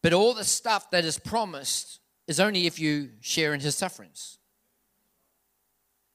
But 0.00 0.12
all 0.12 0.32
the 0.32 0.44
stuff 0.44 0.92
that 0.92 1.04
is 1.04 1.18
promised 1.18 1.98
is 2.28 2.38
only 2.38 2.68
if 2.68 2.78
you 2.78 3.10
share 3.20 3.52
in 3.52 3.58
his 3.58 3.74
sufferings. 3.74 4.38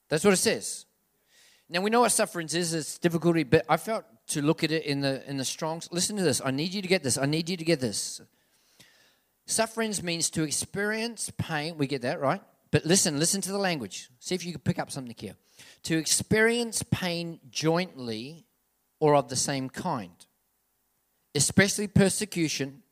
That's 0.07 0.23
what 0.23 0.31
it 0.31 0.37
says. 0.37 0.85
Now 1.67 1.81
we 1.81 1.89
know 1.89 2.01
what 2.01 2.13
sufferings 2.13 2.55
is, 2.55 2.73
it's 2.73 2.97
difficulty, 2.97 3.43
but 3.43 3.65
I 3.67 3.75
felt 3.75 4.05
to 4.29 4.41
look 4.41 4.63
at 4.63 4.71
it 4.71 4.85
in 4.85 5.01
the 5.01 5.27
in 5.29 5.37
the 5.37 5.45
Strongs. 5.45 5.89
Listen 5.91 6.15
to 6.15 6.23
this. 6.23 6.41
I 6.43 6.51
need 6.51 6.73
you 6.73 6.81
to 6.81 6.87
get 6.87 7.03
this. 7.03 7.17
I 7.17 7.25
need 7.25 7.49
you 7.49 7.57
to 7.57 7.65
get 7.65 7.79
this. 7.79 8.21
Sufferings 9.45 10.03
means 10.03 10.29
to 10.31 10.43
experience 10.43 11.31
pain. 11.37 11.77
We 11.77 11.87
get 11.87 12.03
that, 12.03 12.19
right? 12.21 12.41
But 12.71 12.85
listen, 12.85 13.17
listen 13.17 13.41
to 13.41 13.51
the 13.51 13.57
language. 13.57 14.09
See 14.19 14.35
if 14.35 14.45
you 14.45 14.51
can 14.51 14.61
pick 14.61 14.77
up 14.77 14.91
something 14.91 15.15
here. 15.17 15.35
To 15.83 15.97
experience 15.97 16.83
pain 16.83 17.39
jointly 17.49 18.45
or 18.99 19.15
of 19.15 19.29
the 19.29 19.35
same 19.35 19.69
kind, 19.69 20.13
especially 21.33 21.87
persecution, 21.87 22.83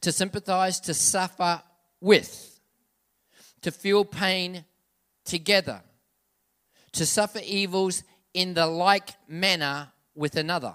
to 0.00 0.12
sympathize, 0.12 0.78
to 0.80 0.94
suffer 0.94 1.62
with, 2.00 2.60
to 3.62 3.70
feel 3.70 4.04
pain 4.04 4.64
together, 5.24 5.82
to 6.92 7.06
suffer 7.06 7.40
evils 7.44 8.04
in 8.34 8.54
the 8.54 8.66
like 8.66 9.14
manner 9.28 9.91
with 10.14 10.36
another. 10.36 10.74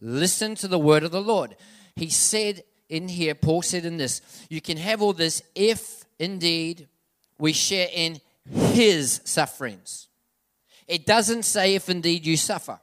Listen 0.00 0.54
to 0.56 0.68
the 0.68 0.78
word 0.78 1.02
of 1.02 1.10
the 1.10 1.20
Lord. 1.20 1.56
He 1.96 2.10
said 2.10 2.62
in 2.88 3.08
here, 3.08 3.34
Paul 3.34 3.62
said 3.62 3.84
in 3.84 3.96
this, 3.96 4.20
you 4.48 4.60
can 4.60 4.76
have 4.76 5.02
all 5.02 5.12
this 5.12 5.42
if 5.54 6.04
indeed 6.18 6.88
we 7.38 7.52
share 7.52 7.88
in 7.92 8.20
his 8.48 9.20
sufferings. 9.24 10.08
It 10.86 11.06
doesn't 11.06 11.44
say 11.44 11.74
if 11.74 11.88
indeed 11.88 12.26
you 12.26 12.36
suffer. 12.36 12.78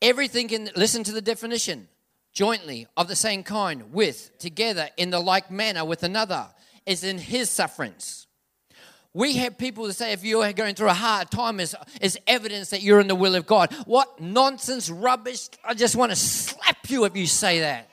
Everything 0.00 0.48
can, 0.48 0.70
listen 0.76 1.04
to 1.04 1.12
the 1.12 1.20
definition 1.20 1.88
jointly, 2.32 2.86
of 2.96 3.08
the 3.08 3.16
same 3.16 3.42
kind, 3.42 3.92
with, 3.92 4.38
together, 4.38 4.88
in 4.96 5.10
the 5.10 5.20
like 5.20 5.50
manner 5.50 5.84
with 5.84 6.02
another, 6.02 6.48
is 6.86 7.04
in 7.04 7.18
his 7.18 7.50
sufferings. 7.50 8.26
We 9.12 9.38
have 9.38 9.58
people 9.58 9.86
that 9.86 9.94
say 9.94 10.12
if 10.12 10.24
you're 10.24 10.52
going 10.52 10.76
through 10.76 10.88
a 10.88 10.94
hard 10.94 11.30
time 11.30 11.58
is, 11.58 11.74
is 12.00 12.18
evidence 12.26 12.70
that 12.70 12.82
you're 12.82 13.00
in 13.00 13.08
the 13.08 13.14
will 13.16 13.34
of 13.34 13.44
God. 13.44 13.72
What 13.86 14.20
nonsense, 14.20 14.88
rubbish. 14.88 15.48
I 15.64 15.74
just 15.74 15.96
want 15.96 16.12
to 16.12 16.16
slap 16.16 16.88
you 16.88 17.04
if 17.04 17.16
you 17.16 17.26
say 17.26 17.60
that. 17.60 17.88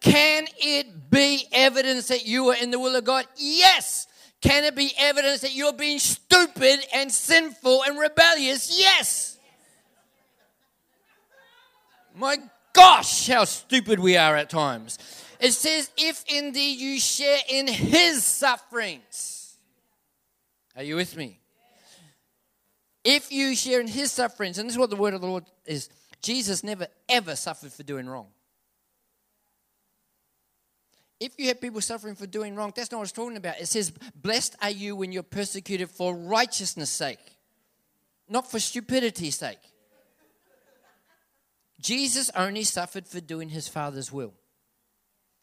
Can 0.00 0.46
it 0.58 1.10
be 1.10 1.46
evidence 1.52 2.08
that 2.08 2.26
you 2.26 2.48
are 2.48 2.56
in 2.56 2.70
the 2.70 2.78
will 2.78 2.96
of 2.96 3.04
God? 3.04 3.26
Yes. 3.36 4.08
Can 4.42 4.64
it 4.64 4.74
be 4.74 4.92
evidence 4.98 5.40
that 5.40 5.54
you're 5.54 5.72
being 5.72 5.98
stupid 5.98 6.80
and 6.94 7.10
sinful 7.10 7.82
and 7.84 7.98
rebellious? 7.98 8.78
Yes. 8.78 9.38
My 12.14 12.36
gosh, 12.72 13.28
how 13.28 13.44
stupid 13.44 13.98
we 13.98 14.16
are 14.16 14.36
at 14.36 14.50
times. 14.50 14.98
It 15.38 15.52
says, 15.52 15.90
if 15.96 16.24
indeed 16.28 16.78
you 16.78 17.00
share 17.00 17.38
in 17.48 17.66
his 17.66 18.22
sufferings. 18.24 19.39
Are 20.76 20.82
you 20.82 20.96
with 20.96 21.16
me? 21.16 21.40
If 23.04 23.32
you 23.32 23.56
share 23.56 23.80
in 23.80 23.86
his 23.86 24.12
sufferings, 24.12 24.58
and 24.58 24.68
this 24.68 24.74
is 24.74 24.78
what 24.78 24.90
the 24.90 24.96
word 24.96 25.14
of 25.14 25.20
the 25.20 25.26
Lord 25.26 25.44
is 25.64 25.88
Jesus 26.22 26.62
never 26.62 26.86
ever 27.08 27.34
suffered 27.34 27.72
for 27.72 27.82
doing 27.82 28.08
wrong. 28.08 28.26
If 31.18 31.32
you 31.38 31.48
have 31.48 31.60
people 31.60 31.80
suffering 31.82 32.14
for 32.14 32.26
doing 32.26 32.54
wrong, 32.54 32.72
that's 32.74 32.90
not 32.90 32.98
what 32.98 33.04
it's 33.04 33.12
talking 33.12 33.36
about. 33.36 33.60
It 33.60 33.66
says, 33.66 33.92
Blessed 34.14 34.56
are 34.62 34.70
you 34.70 34.96
when 34.96 35.12
you're 35.12 35.22
persecuted 35.22 35.90
for 35.90 36.14
righteousness' 36.14 36.90
sake, 36.90 37.36
not 38.28 38.50
for 38.50 38.58
stupidity's 38.58 39.36
sake. 39.36 39.58
Jesus 41.78 42.30
only 42.34 42.64
suffered 42.64 43.06
for 43.06 43.20
doing 43.20 43.50
his 43.50 43.68
Father's 43.68 44.12
will. 44.12 44.34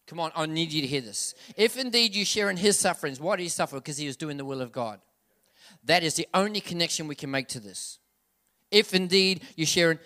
Come 0.08 0.20
on, 0.20 0.32
I 0.36 0.46
need 0.46 0.72
you 0.72 0.82
to 0.82 0.88
hear 0.88 1.02
this. 1.02 1.36
If 1.58 1.78
indeed 1.78 2.16
you 2.16 2.24
share 2.24 2.50
in 2.50 2.58
his 2.58 2.80
sufferings, 2.80 3.20
why 3.20 3.36
did 3.36 3.44
he 3.44 3.50
suffer? 3.50 3.76
Because 3.76 3.98
he 3.98 4.08
was 4.08 4.16
doing 4.16 4.38
the 4.38 4.46
will 4.46 4.62
of 4.62 4.72
God. 4.72 5.00
That 5.88 6.04
is 6.04 6.14
the 6.14 6.28
only 6.34 6.62
connection 6.62 7.08
we 7.08 7.16
can 7.16 7.32
make 7.32 7.48
to 7.50 7.60
this. 7.60 8.00
If 8.72 8.94
indeed 8.94 9.42
you 9.56 9.66
share 9.66 9.92
in 9.92 10.00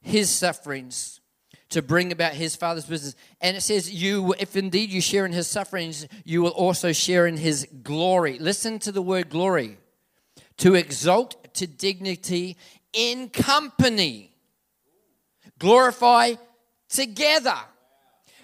his 0.00 0.30
sufferings 0.30 1.20
to 1.68 1.82
bring 1.82 2.12
about 2.12 2.32
his 2.32 2.54
father's 2.54 2.86
business. 2.86 3.16
And 3.40 3.56
it 3.56 3.60
says, 3.60 3.92
you, 3.92 4.34
if 4.38 4.56
indeed 4.56 4.90
you 4.90 5.00
share 5.00 5.26
in 5.26 5.32
his 5.32 5.48
sufferings, 5.48 6.06
you 6.24 6.42
will 6.42 6.50
also 6.50 6.92
share 6.92 7.26
in 7.26 7.36
his 7.36 7.66
glory. 7.82 8.38
Listen 8.38 8.78
to 8.80 8.92
the 8.92 9.02
word 9.02 9.30
glory. 9.30 9.78
To 10.58 10.74
exalt 10.74 11.54
to 11.54 11.66
dignity 11.66 12.56
in 12.92 13.28
company. 13.28 14.32
Glorify 15.58 16.34
together. 16.88 17.56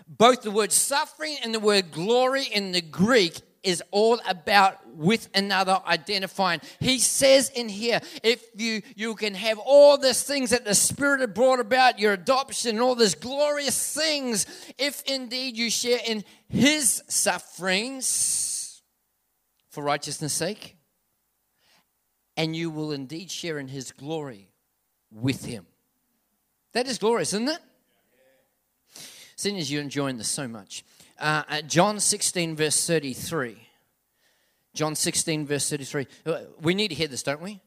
Both 0.09 0.43
the 0.43 0.51
word 0.51 0.73
suffering 0.73 1.37
and 1.43 1.55
the 1.55 1.61
word 1.61 1.93
glory 1.93 2.45
in 2.45 2.73
the 2.73 2.83
Greek 2.83 3.41
is 3.63 3.83
all 3.93 4.21
about 4.29 4.82
with 4.93 5.29
another 5.35 5.81
identifying. 5.87 6.61
He 6.81 6.99
says 6.99 7.51
in 7.51 7.69
here, 7.69 8.01
if 8.23 8.45
you 8.55 8.83
you 8.95 9.15
can 9.15 9.35
have 9.35 9.59
all 9.59 9.99
these 9.99 10.23
things 10.23 10.51
that 10.51 10.65
the 10.65 10.75
Spirit 10.75 11.21
had 11.21 11.35
brought 11.35 11.61
about, 11.61 11.99
your 11.99 12.13
adoption, 12.13 12.81
all 12.81 12.95
these 12.95 13.15
glorious 13.15 13.95
things, 13.95 14.47
if 14.79 15.03
indeed 15.05 15.57
you 15.57 15.71
share 15.71 16.01
in 16.07 16.25
his 16.49 17.03
sufferings 17.09 18.83
for 19.71 19.83
righteousness' 19.83 20.35
sake, 20.35 20.77
and 22.37 22.55
you 22.55 22.71
will 22.71 22.93
indeed 22.93 23.31
share 23.31 23.59
in 23.59 23.69
his 23.69 23.93
glory 23.93 24.51
with 25.11 25.45
him. 25.45 25.67
That 26.73 26.87
is 26.87 26.99
glorious, 26.99 27.33
isn't 27.35 27.49
it? 27.49 27.59
Seeing 29.37 29.59
as 29.59 29.71
you're 29.71 29.83
enjoying 29.83 30.19
this 30.19 30.29
so 30.29 30.49
much. 30.49 30.85
Uh, 31.19 31.63
John 31.63 32.01
16, 32.01 32.57
verse 32.57 32.87
33. 32.87 33.57
John 34.75 34.95
16, 34.95 35.47
verse 35.47 35.69
33. 35.69 36.07
Uh, 36.25 36.39
we 36.61 36.75
need 36.75 36.89
to 36.89 36.95
hear 36.95 37.09
this, 37.09 37.23
don't 37.23 37.43
we? 37.43 37.61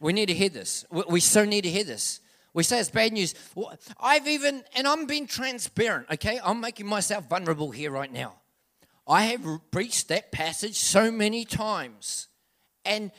We 0.00 0.12
need 0.12 0.26
to 0.26 0.34
hear 0.34 0.50
this. 0.50 0.84
We 0.90 1.20
so 1.20 1.44
need 1.44 1.62
to 1.62 1.70
hear 1.70 1.84
this. 1.84 2.20
We 2.52 2.62
say 2.62 2.78
it's 2.78 2.90
bad 2.90 3.12
news. 3.12 3.34
I've 3.98 4.28
even, 4.28 4.62
and 4.76 4.86
I'm 4.86 5.06
being 5.06 5.26
transparent, 5.26 6.06
okay? 6.12 6.38
I'm 6.44 6.60
making 6.60 6.86
myself 6.86 7.28
vulnerable 7.28 7.70
here 7.70 7.90
right 7.90 8.12
now. 8.12 8.34
I 9.06 9.24
have 9.24 9.70
preached 9.70 10.08
that 10.08 10.30
passage 10.30 10.76
so 10.76 11.10
many 11.10 11.44
times. 11.44 12.28
And 12.84 13.10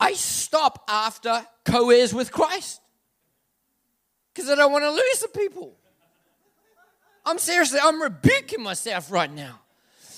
I 0.00 0.14
stop 0.14 0.84
after 0.88 1.46
co 1.64 1.90
heirs 1.90 2.14
with 2.14 2.32
Christ 2.32 2.80
because 4.32 4.50
I 4.50 4.54
don't 4.54 4.72
want 4.72 4.84
to 4.84 4.90
lose 4.90 5.20
the 5.20 5.28
people. 5.28 5.76
I'm 7.24 7.38
seriously, 7.38 7.78
I'm 7.82 8.00
rebuking 8.00 8.62
myself 8.62 9.10
right 9.10 9.32
now 9.32 9.60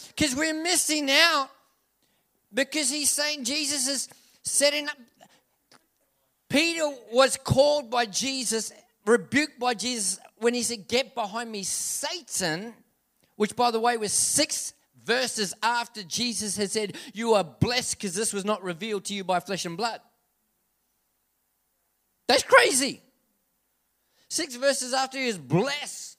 because 0.09 0.37
we're 0.37 0.63
missing 0.63 1.11
out 1.11 1.51
because 2.53 2.91
he's 2.91 3.11
saying 3.11 3.45
Jesus 3.45 3.89
is 3.89 4.09
setting 4.43 4.89
up. 4.89 4.97
Peter 6.49 6.89
was 7.13 7.37
called 7.37 7.91
by 7.91 8.07
Jesus, 8.07 8.73
rebuked 9.07 9.59
by 9.61 9.75
Jesus 9.75 10.19
when 10.39 10.55
he 10.55 10.63
said, 10.63 10.89
Get 10.89 11.15
behind 11.15 11.51
me, 11.51 11.63
Satan, 11.63 12.75
which 13.37 13.55
by 13.55 13.71
the 13.71 13.79
way 13.79 13.97
was 13.97 14.13
six 14.13 14.75
verses 15.05 15.55
after 15.63 16.03
Jesus 16.03 16.57
had 16.57 16.71
said, 16.71 16.97
You 17.15 17.35
are 17.35 17.45
blessed 17.45 17.99
because 17.99 18.15
this 18.15 18.33
was 18.33 18.45
not 18.45 18.63
revealed 18.63 19.05
to 19.07 19.15
you 19.15 19.23
by 19.23 19.41
flesh 19.41 19.65
and 19.65 19.77
blood. 19.77 20.01
That's 22.27 22.43
crazy. 22.43 23.01
Six 24.29 24.57
verses 24.57 24.93
after 24.93 25.19
he 25.19 25.27
was 25.27 25.39
blessed 25.39 26.10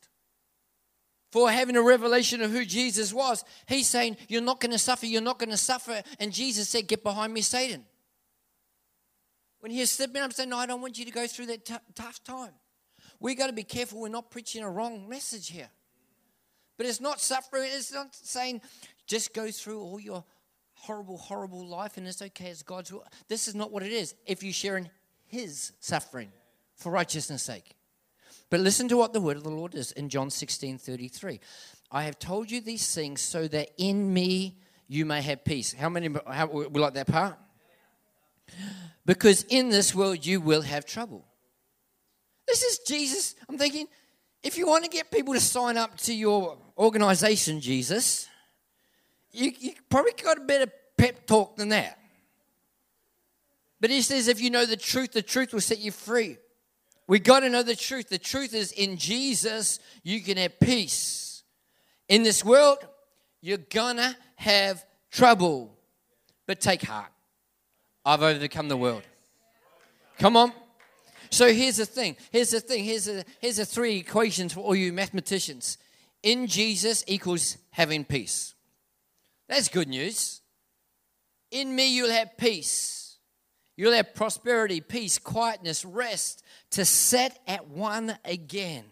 for 1.32 1.50
having 1.50 1.76
a 1.76 1.82
revelation 1.82 2.42
of 2.42 2.52
who 2.52 2.66
Jesus 2.66 3.14
was, 3.14 3.44
he's 3.66 3.88
saying, 3.88 4.18
You're 4.28 4.42
not 4.42 4.60
going 4.60 4.72
to 4.72 4.78
suffer, 4.78 5.06
you're 5.06 5.22
not 5.22 5.40
going 5.40 5.50
to 5.50 5.58
suffer. 5.58 6.02
And 6.20 6.34
Jesus 6.34 6.70
said, 6.70 6.88
Get 6.88 7.04
behind 7.04 7.34
me, 7.34 7.42
Satan. 7.42 7.86
When 9.62 9.72
he 9.72 9.80
was 9.80 9.92
stepping 9.92 10.22
up 10.22 10.34
saying, 10.34 10.50
No, 10.50 10.58
I 10.58 10.66
don't 10.66 10.82
want 10.82 11.00
you 11.00 11.06
to 11.06 11.12
go 11.12 11.28
through 11.28 11.48
that 11.48 11.66
t- 11.66 11.76
tough 11.96 12.24
time. 12.24 12.52
We've 13.20 13.38
got 13.38 13.48
to 13.48 13.54
be 13.54 13.64
careful 13.64 14.02
we're 14.02 14.10
not 14.10 14.32
preaching 14.32 14.64
a 14.64 14.70
wrong 14.70 15.08
message 15.08 15.50
here. 15.50 15.70
But 16.78 16.88
it's 16.88 17.00
not 17.00 17.22
suffering, 17.22 17.70
it's 17.72 17.94
not 17.94 18.16
saying 18.16 18.62
just 19.06 19.34
go 19.34 19.52
through 19.52 19.80
all 19.80 20.00
your 20.00 20.24
horrible, 20.74 21.18
horrible 21.18 21.66
life 21.66 21.98
and 21.98 22.08
it's 22.08 22.22
okay, 22.22 22.48
it's 22.48 22.64
God's 22.64 22.92
will. 22.92 23.06
This 23.28 23.48
is 23.48 23.54
not 23.54 23.72
what 23.72 23.84
it 23.84 23.92
is 23.92 24.16
if 24.26 24.42
you 24.42 24.52
share 24.52 24.78
in 24.78 24.90
his 25.28 25.74
suffering 25.80 26.32
for 26.76 26.92
righteousness' 26.92 27.44
sake. 27.44 27.76
But 28.52 28.60
listen 28.60 28.90
to 28.90 28.98
what 28.98 29.14
the 29.14 29.22
word 29.22 29.38
of 29.38 29.44
the 29.44 29.50
Lord 29.50 29.74
is 29.74 29.94
in 29.94 30.10
John 30.10 30.30
16 30.30 30.78
33. 30.78 31.40
I 31.90 32.04
have 32.04 32.20
told 32.20 32.52
you 32.52 32.60
these 32.60 32.94
things 32.94 33.22
so 33.22 33.48
that 33.48 33.70
in 33.78 34.14
me 34.14 34.58
you 34.88 35.06
may 35.06 35.22
have 35.22 35.46
peace. 35.46 35.74
How 35.74 35.88
many 35.88 36.14
how, 36.28 36.48
we 36.48 36.80
like 36.80 36.94
that 36.96 37.08
part? 37.08 37.38
Because 39.06 39.44
in 39.44 39.70
this 39.70 39.96
world 39.96 40.26
you 40.26 40.42
will 40.42 40.62
have 40.62 40.86
trouble. 40.86 41.26
This 42.46 42.62
is 42.62 42.80
Jesus. 42.80 43.36
I'm 43.48 43.58
thinking, 43.58 43.88
if 44.44 44.58
you 44.58 44.68
want 44.68 44.84
to 44.84 44.90
get 44.90 45.10
people 45.12 45.34
to 45.34 45.40
sign 45.40 45.78
up 45.78 45.96
to 46.00 46.14
your 46.14 46.58
organization, 46.78 47.62
Jesus, 47.62 48.28
you, 49.32 49.54
you 49.58 49.72
probably 49.90 50.12
got 50.22 50.38
a 50.38 50.42
better 50.42 50.70
pep 50.98 51.26
talk 51.26 51.56
than 51.56 51.70
that. 51.70 51.98
But 53.80 53.92
he 53.92 54.02
says, 54.02 54.28
if 54.28 54.42
you 54.42 54.50
know 54.50 54.66
the 54.66 54.76
truth, 54.76 55.14
the 55.14 55.22
truth 55.22 55.54
will 55.54 55.62
set 55.62 55.80
you 55.80 55.92
free. 55.92 56.38
We 57.08 57.20
got 57.20 57.42
to 57.42 57.50
know 57.50 57.64
the 57.64 57.76
truth. 57.76 58.10
The 58.10 58.18
truth 58.18 58.54
is 58.54 58.72
in 58.72 58.98
Jesus, 58.98 59.80
you 60.04 60.22
can 60.22 60.38
have 60.38 60.60
peace. 60.60 61.44
In 62.08 62.24
this 62.24 62.44
world, 62.44 62.78
you're 63.42 63.58
gonna 63.58 64.16
have 64.36 64.86
trouble. 65.12 65.76
But 66.48 66.62
take 66.62 66.84
heart. 66.84 67.12
I've 68.06 68.22
overcome 68.22 68.68
the 68.68 68.78
world. 68.78 69.04
Come 70.20 70.36
on. 70.38 70.54
So 71.30 71.52
here's 71.54 71.78
the 71.78 71.86
thing. 71.86 72.18
Here's 72.32 72.52
the 72.52 72.60
thing. 72.60 72.84
Here's 72.84 73.06
the 73.06 73.26
here's 73.40 73.58
the 73.58 73.66
three 73.66 73.98
equations 73.98 74.54
for 74.54 74.60
all 74.60 74.76
you 74.76 74.92
mathematicians. 74.92 75.78
In 76.24 76.48
Jesus 76.48 77.04
equals 77.08 77.58
having 77.72 78.04
peace. 78.04 78.54
That's 79.48 79.70
good 79.70 79.88
news. 79.88 80.42
In 81.50 81.76
me 81.76 81.96
you'll 81.96 82.12
have 82.12 82.38
peace. 82.38 83.01
You'll 83.82 83.94
have 83.94 84.14
prosperity, 84.14 84.80
peace, 84.80 85.18
quietness, 85.18 85.84
rest 85.84 86.44
to 86.70 86.86
set 86.86 87.40
at 87.48 87.68
one 87.68 88.16
again. 88.24 88.84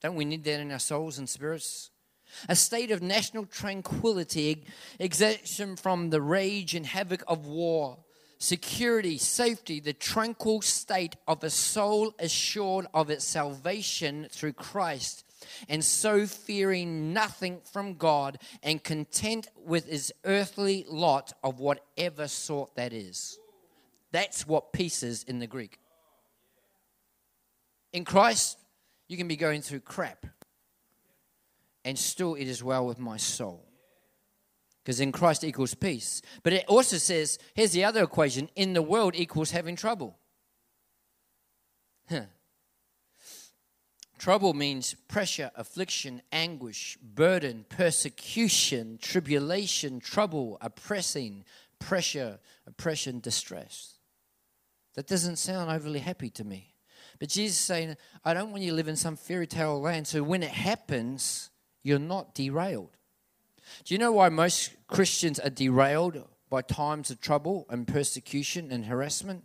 Don't 0.00 0.14
we 0.14 0.24
need 0.24 0.44
that 0.44 0.60
in 0.60 0.72
our 0.72 0.78
souls 0.78 1.18
and 1.18 1.28
spirits? 1.28 1.90
A 2.48 2.56
state 2.56 2.90
of 2.90 3.02
national 3.02 3.44
tranquility, 3.44 4.64
exemption 4.98 5.76
from 5.76 6.08
the 6.08 6.22
rage 6.22 6.74
and 6.74 6.86
havoc 6.86 7.22
of 7.28 7.46
war 7.46 7.98
security, 8.38 9.18
safety, 9.18 9.78
the 9.78 9.92
tranquil 9.92 10.62
state 10.62 11.16
of 11.26 11.44
a 11.44 11.50
soul 11.50 12.14
assured 12.18 12.86
of 12.94 13.10
its 13.10 13.26
salvation 13.26 14.26
through 14.30 14.54
Christ, 14.54 15.22
and 15.68 15.84
so 15.84 16.24
fearing 16.24 17.12
nothing 17.12 17.60
from 17.70 17.98
God 17.98 18.38
and 18.62 18.82
content 18.82 19.48
with 19.54 19.86
his 19.86 20.14
earthly 20.24 20.86
lot 20.88 21.34
of 21.44 21.60
whatever 21.60 22.26
sort 22.26 22.74
that 22.76 22.94
is. 22.94 23.38
That's 24.12 24.46
what 24.46 24.72
peace 24.72 25.02
is 25.02 25.22
in 25.22 25.38
the 25.38 25.46
Greek. 25.46 25.78
In 27.92 28.04
Christ, 28.04 28.58
you 29.08 29.16
can 29.16 29.28
be 29.28 29.36
going 29.36 29.62
through 29.62 29.80
crap, 29.80 30.26
and 31.84 31.98
still 31.98 32.34
it 32.34 32.46
is 32.46 32.62
well 32.62 32.86
with 32.86 32.98
my 32.98 33.16
soul 33.16 33.68
because 34.88 35.00
in 35.00 35.12
Christ 35.12 35.44
equals 35.44 35.74
peace. 35.74 36.22
But 36.42 36.54
it 36.54 36.64
also 36.66 36.96
says, 36.96 37.38
here's 37.52 37.72
the 37.72 37.84
other 37.84 38.02
equation 38.02 38.48
in 38.56 38.72
the 38.72 38.80
world 38.80 39.14
equals 39.14 39.50
having 39.50 39.76
trouble. 39.76 40.16
Huh. 42.08 42.22
Trouble 44.18 44.54
means 44.54 44.94
pressure, 44.94 45.50
affliction, 45.56 46.22
anguish, 46.32 46.96
burden, 47.02 47.66
persecution, 47.68 48.98
tribulation, 49.02 50.00
trouble, 50.00 50.56
oppressing, 50.62 51.44
pressure, 51.78 52.38
oppression, 52.66 53.20
distress. 53.20 53.97
That 54.98 55.06
doesn't 55.06 55.36
sound 55.36 55.70
overly 55.70 56.00
happy 56.00 56.28
to 56.30 56.42
me. 56.42 56.74
But 57.20 57.28
Jesus 57.28 57.56
is 57.56 57.64
saying, 57.64 57.96
I 58.24 58.34
don't 58.34 58.50
want 58.50 58.64
you 58.64 58.70
to 58.70 58.74
live 58.74 58.88
in 58.88 58.96
some 58.96 59.14
fairy 59.14 59.46
tale 59.46 59.80
land, 59.80 60.08
so 60.08 60.24
when 60.24 60.42
it 60.42 60.50
happens, 60.50 61.50
you're 61.84 62.00
not 62.00 62.34
derailed. 62.34 62.96
Do 63.84 63.94
you 63.94 63.98
know 63.98 64.10
why 64.10 64.28
most 64.28 64.72
Christians 64.88 65.38
are 65.38 65.50
derailed 65.50 66.26
by 66.50 66.62
times 66.62 67.12
of 67.12 67.20
trouble 67.20 67.64
and 67.70 67.86
persecution 67.86 68.72
and 68.72 68.86
harassment? 68.86 69.44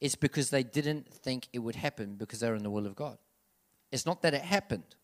It's 0.00 0.14
because 0.14 0.48
they 0.48 0.62
didn't 0.62 1.12
think 1.12 1.48
it 1.52 1.58
would 1.58 1.76
happen 1.76 2.14
because 2.14 2.40
they're 2.40 2.54
in 2.54 2.62
the 2.62 2.70
will 2.70 2.86
of 2.86 2.96
God. 2.96 3.18
It's 3.92 4.06
not 4.06 4.22
that 4.22 4.32
it 4.32 4.40
happened. 4.40 4.96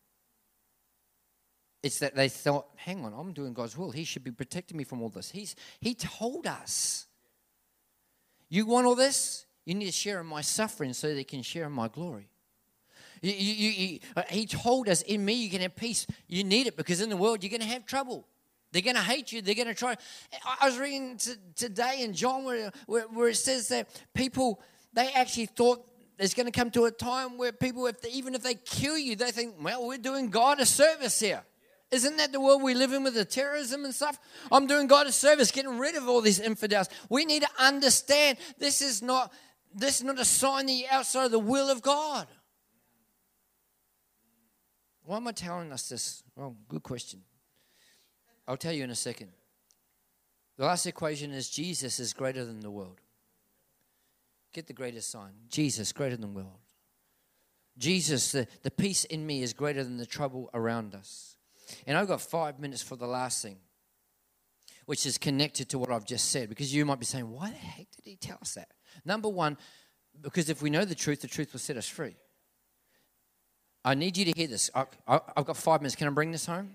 It's 1.83 1.99
that 1.99 2.15
they 2.15 2.31
thought, 2.31 2.69
hang 2.77 3.05
on, 3.05 3.13
I'm 3.13 3.35
doing 3.35 3.53
God's 3.53 3.77
will. 3.77 3.91
He 3.91 4.05
should 4.05 4.25
be 4.25 4.33
protecting 4.33 4.79
me 4.79 4.85
from 4.85 5.03
all 5.03 5.11
this. 5.11 5.31
He's, 5.31 5.55
he 5.81 5.95
told 5.95 6.47
us. 6.47 7.09
You 8.49 8.65
want 8.65 8.87
all 8.87 8.95
this? 8.95 9.45
You 9.65 9.75
need 9.75 9.87
to 9.87 9.93
share 9.93 10.21
in 10.21 10.27
my 10.27 10.41
suffering 10.41 10.93
so 10.93 11.15
they 11.15 11.25
can 11.25 11.43
share 11.43 11.67
in 11.67 11.73
my 11.73 11.89
glory. 11.89 12.29
You, 13.23 13.33
you, 13.33 13.71
you, 13.71 13.99
uh, 14.17 14.23
he 14.31 14.47
told 14.47 14.89
us, 14.89 15.03
in 15.03 15.25
me 15.25 15.35
you 15.35 15.51
can 15.51 15.61
have 15.61 15.77
peace. 15.77 16.07
You 16.27 16.43
need 16.43 16.67
it 16.67 16.77
because 16.77 17.01
in 17.01 17.11
the 17.11 17.17
world 17.17 17.43
you're 17.43 17.51
going 17.51 17.61
to 17.61 17.67
have 17.67 17.85
trouble. 17.85 18.27
They're 18.73 18.83
going 18.83 18.97
to 18.97 19.03
hate 19.03 19.33
you. 19.33 19.43
They're 19.43 19.55
going 19.55 19.69
to 19.69 19.75
try. 19.75 19.97
I 20.61 20.67
was 20.67 20.79
reading 20.79 21.17
t- 21.19 21.35
today 21.57 22.03
in 22.03 22.15
John 22.15 22.45
where, 22.45 22.71
where, 22.87 23.03
where, 23.03 23.29
it 23.29 23.37
says 23.37 23.69
that 23.69 23.89
people, 24.15 24.61
they 24.93 25.11
actually 25.13 25.47
thought 25.47 25.85
there's 26.17 26.35
going 26.35 26.47
to 26.47 26.53
come 26.53 26.71
to 26.73 26.85
a 26.85 26.91
time 26.91 27.37
where 27.37 27.53
people, 27.53 27.87
if 27.87 28.01
they, 28.01 28.11
even 28.11 28.35
if 28.35 28.43
they 28.43 28.55
kill 28.55 28.97
you, 28.97 29.17
they 29.17 29.33
think, 29.33 29.57
well, 29.61 29.87
we're 29.87 29.99
doing 29.99 30.31
God 30.31 30.61
a 30.61 30.67
service 30.67 31.19
here. 31.19 31.43
Isn't 31.91 32.19
that 32.19 32.31
the 32.31 32.41
world 32.41 32.63
we 32.63 32.75
live 32.75 32.93
in 32.93 33.03
with 33.03 33.15
the 33.15 33.25
terrorism 33.25 33.85
and 33.85 33.93
stuff? 33.93 34.19
I'm 34.53 34.69
doing 34.69 34.87
God 34.87 35.09
a 35.09 35.13
service, 35.13 35.51
getting 35.51 35.79
rid 35.79 35.97
of 35.97 36.09
all 36.09 36.21
these 36.21 36.39
infidels. 36.39 36.89
We 37.09 37.25
need 37.25 37.43
to 37.43 37.49
understand 37.59 38.39
this 38.59 38.81
is 38.81 39.03
not 39.03 39.33
this 39.75 39.97
is 39.97 40.05
not 40.05 40.19
a 40.19 40.25
sign 40.25 40.67
that 40.67 40.73
you're 40.73 40.91
outside 40.91 41.27
of 41.27 41.31
the 41.31 41.39
will 41.39 41.71
of 41.71 41.83
God. 41.83 42.27
Why 45.05 45.17
am 45.17 45.29
I 45.29 45.33
telling 45.33 45.73
us 45.73 45.89
this? 45.89 46.23
Well, 46.37 46.57
good 46.69 46.83
question. 46.83 47.23
I'll 48.47 48.57
tell 48.57 48.73
you 48.73 48.85
in 48.85 48.91
a 48.91 48.97
second. 48.97 49.31
The 50.57 50.67
last 50.67 50.87
equation 50.87 51.33
is 51.33 51.49
Jesus 51.49 51.99
is 51.99 52.13
greater 52.13 52.45
than 52.45 52.61
the 52.61 52.71
world. 52.71 53.01
Get 54.53 54.67
the 54.67 54.73
greatest 54.73 55.11
sign 55.11 55.33
Jesus 55.49 55.93
greater 55.93 56.17
than 56.17 56.35
the 56.35 56.41
world. 56.41 56.59
Jesus, 57.79 58.33
the, 58.33 58.47
the 58.63 58.71
peace 58.71 59.05
in 59.05 59.27
me 59.27 59.43
is 59.43 59.53
greater 59.53 59.83
than 59.83 59.97
the 59.97 60.07
trouble 60.07 60.51
around 60.53 60.95
us. 60.95 61.37
And 61.87 61.97
I've 61.97 62.09
got 62.09 62.21
five 62.21 62.59
minutes 62.59 62.83
for 62.83 62.97
the 62.97 63.07
last 63.07 63.43
thing, 63.43 63.57
which 64.87 65.07
is 65.07 65.17
connected 65.17 65.69
to 65.71 65.79
what 65.79 65.91
I've 65.91 66.05
just 66.05 66.31
said, 66.31 66.49
because 66.49 66.75
you 66.75 66.85
might 66.85 66.99
be 66.99 67.07
saying, 67.07 67.31
why 67.31 67.51
the 67.51 67.57
heck 67.57 67.87
did 67.97 68.05
he 68.05 68.17
tell 68.17 68.39
us 68.43 68.55
that? 68.55 68.69
Number 69.05 69.29
one, 69.29 69.57
because 70.21 70.49
if 70.49 70.63
we 70.63 70.71
know 70.71 70.85
the 70.85 70.95
truth, 70.95 71.21
the 71.21 71.29
truth 71.29 71.53
will 71.53 71.61
set 71.61 71.77
us 71.77 71.89
free. 71.89 72.17
I 73.85 73.95
need 73.95 74.17
you 74.17 74.27
to 74.27 74.33
hear 74.37 74.47
this. 74.47 74.71
I, 74.75 74.87
have 75.09 75.47
got 75.47 75.57
five 75.57 75.81
minutes. 75.81 75.97
Can 75.97 76.07
I 76.07 76.11
bring 76.11 76.33
this 76.33 76.47
home? 76.47 76.73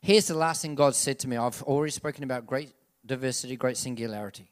Here's 0.00 0.28
the 0.28 0.34
last 0.34 0.62
thing 0.62 0.74
God 0.74 0.94
said 0.94 1.18
to 1.20 1.28
me. 1.28 1.36
I've 1.36 1.62
already 1.62 1.92
spoken 1.92 2.24
about 2.24 2.46
great 2.46 2.72
diversity, 3.04 3.56
great 3.56 3.76
singularity. 3.76 4.50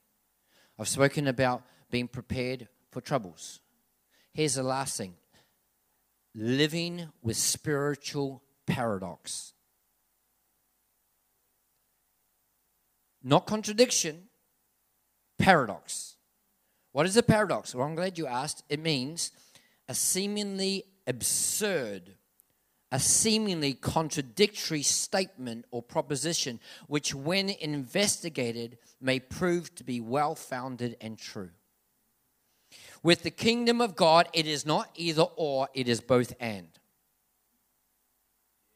I've 0.79 0.89
spoken 0.89 1.29
about 1.29 1.63
being 1.91 2.09
prepared 2.09 2.69
for 2.91 3.01
troubles. 3.01 3.61
Here's 4.33 4.55
the 4.55 4.63
last 4.63 4.97
thing 4.97 5.15
living 6.35 7.09
with 7.23 7.37
spiritual 7.37 8.43
paradox. 8.67 9.55
not 13.25 13.47
contradiction, 13.47 14.29
paradox. 15.39 16.14
What 16.95 17.07
is 17.07 17.17
a 17.17 17.25
paradox? 17.25 17.75
Well, 17.75 17.89
I'm 17.89 17.97
glad 17.97 18.19
you 18.19 18.29
asked. 18.29 18.63
It 18.69 18.79
means 18.79 19.33
a 19.89 19.97
seemingly 19.97 20.85
absurd, 21.09 22.15
a 22.93 23.01
seemingly 23.01 23.75
contradictory 23.75 24.83
statement 24.83 25.65
or 25.73 25.83
proposition, 25.83 26.61
which, 26.87 27.13
when 27.13 27.49
investigated, 27.49 28.79
may 29.01 29.19
prove 29.19 29.75
to 29.75 29.83
be 29.83 30.01
well 30.01 30.37
founded 30.37 30.97
and 31.01 31.19
true. 31.19 31.51
With 33.03 33.25
the 33.25 33.33
kingdom 33.33 33.81
of 33.81 33.97
God, 33.97 34.29
it 34.33 34.47
is 34.47 34.65
not 34.65 34.89
either 34.95 35.27
or, 35.35 35.69
it 35.75 35.89
is 35.89 36.01
both 36.01 36.33
and. 36.39 36.69